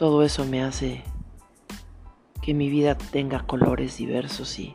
todo 0.00 0.22
eso 0.22 0.46
me 0.46 0.62
hace 0.62 1.02
que 2.40 2.54
mi 2.54 2.70
vida 2.70 2.96
tenga 2.96 3.40
colores 3.40 3.98
diversos 3.98 4.58
y, 4.58 4.74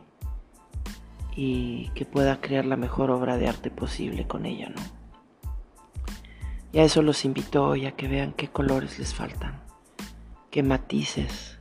y 1.36 1.90
que 1.96 2.06
pueda 2.06 2.40
crear 2.42 2.64
la 2.64 2.76
mejor 2.76 3.10
obra 3.10 3.36
de 3.36 3.48
arte 3.48 3.72
posible 3.72 4.28
con 4.28 4.46
ella, 4.46 4.70
¿no? 4.70 4.80
Y 6.72 6.78
a 6.78 6.84
eso 6.84 7.02
los 7.02 7.26
invito 7.26 7.66
hoy 7.66 7.88
a 7.88 7.94
que 7.94 8.08
vean 8.08 8.34
qué 8.34 8.50
colores 8.50 9.00
les 9.00 9.16
faltan, 9.16 9.64
qué 10.52 10.62
matices, 10.62 11.58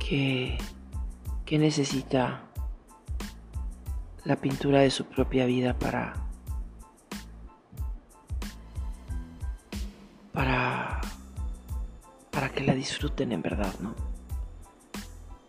qué, 0.00 0.58
qué 1.44 1.60
necesita 1.60 2.42
la 4.24 4.34
pintura 4.34 4.80
de 4.80 4.90
su 4.90 5.04
propia 5.04 5.46
vida 5.46 5.78
para 5.78 6.14
para 10.32 10.73
para 12.44 12.56
que 12.56 12.64
la 12.64 12.74
disfruten 12.74 13.32
en 13.32 13.40
verdad, 13.40 13.72
¿no? 13.80 13.94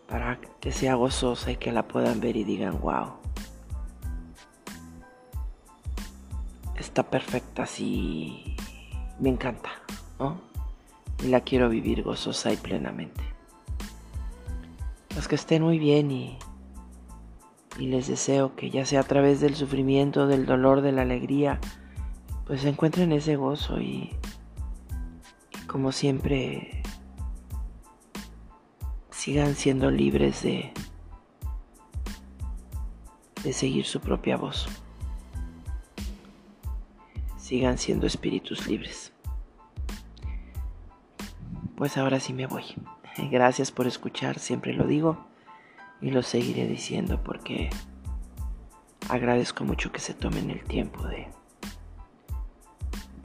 Para 0.07 0.39
que 0.61 0.71
sea 0.71 0.95
gozosa 0.95 1.51
y 1.51 1.57
que 1.57 1.73
la 1.73 1.89
puedan 1.89 2.21
ver 2.21 2.37
y 2.37 2.45
digan, 2.45 2.79
wow. 2.79 3.15
Está 6.77 7.03
perfecta 7.03 7.63
así. 7.63 8.55
Me 9.19 9.27
encanta, 9.27 9.71
¿no? 10.19 10.39
Y 11.21 11.27
la 11.27 11.41
quiero 11.41 11.67
vivir 11.67 12.01
gozosa 12.01 12.53
y 12.53 12.55
plenamente. 12.55 13.23
Los 15.17 15.27
que 15.27 15.35
estén 15.35 15.63
muy 15.63 15.79
bien 15.79 16.11
y 16.11 16.39
y 17.77 17.87
les 17.87 18.07
deseo 18.07 18.55
que 18.55 18.69
ya 18.69 18.85
sea 18.85 19.01
a 19.01 19.03
través 19.03 19.41
del 19.41 19.55
sufrimiento, 19.55 20.27
del 20.27 20.45
dolor, 20.45 20.79
de 20.79 20.93
la 20.93 21.01
alegría, 21.01 21.59
pues 22.47 22.63
encuentren 22.63 23.11
ese 23.11 23.35
gozo 23.35 23.81
y, 23.81 24.11
como 25.67 25.91
siempre 25.91 26.84
sigan 29.25 29.55
siendo 29.55 29.89
libres 29.89 30.43
de, 30.43 30.71
de 33.43 33.53
seguir 33.53 33.83
su 33.83 33.99
propia 33.99 34.37
voz. 34.37 34.67
Sigan 37.35 37.79
siendo 37.79 38.05
espíritus 38.05 38.67
libres. 38.67 39.13
Pues 41.75 41.97
ahora 41.97 42.19
sí 42.19 42.33
me 42.33 42.45
voy. 42.45 42.65
Gracias 43.31 43.71
por 43.71 43.87
escuchar, 43.87 44.37
siempre 44.37 44.73
lo 44.73 44.85
digo 44.85 45.25
y 46.01 46.11
lo 46.11 46.21
seguiré 46.21 46.67
diciendo 46.67 47.23
porque 47.23 47.71
agradezco 49.09 49.63
mucho 49.63 49.91
que 49.91 50.01
se 50.01 50.13
tomen 50.13 50.51
el 50.51 50.63
tiempo 50.65 51.01
de 51.07 51.27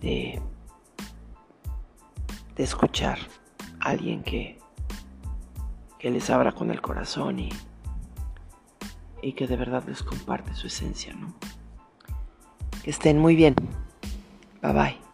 de, 0.01 0.41
de 2.57 2.65
escuchar 2.65 3.19
a 3.81 3.91
alguien 3.91 4.23
que 4.23 4.60
que 6.01 6.11
les 6.11 6.31
abra 6.31 6.53
con 6.53 6.71
el 6.71 6.81
corazón 6.81 7.39
y 7.39 7.51
y 9.23 9.33
que 9.33 9.47
de 9.47 9.57
verdad 9.57 9.85
les 9.87 10.03
comparte 10.03 10.55
su 10.55 10.67
esencia, 10.67 11.15
¿no? 11.15 11.35
Que 12.83 12.91
estén 12.91 13.19
muy 13.19 13.37
bien. 13.37 13.55
Bye 14.63 14.73
bye. 14.73 15.10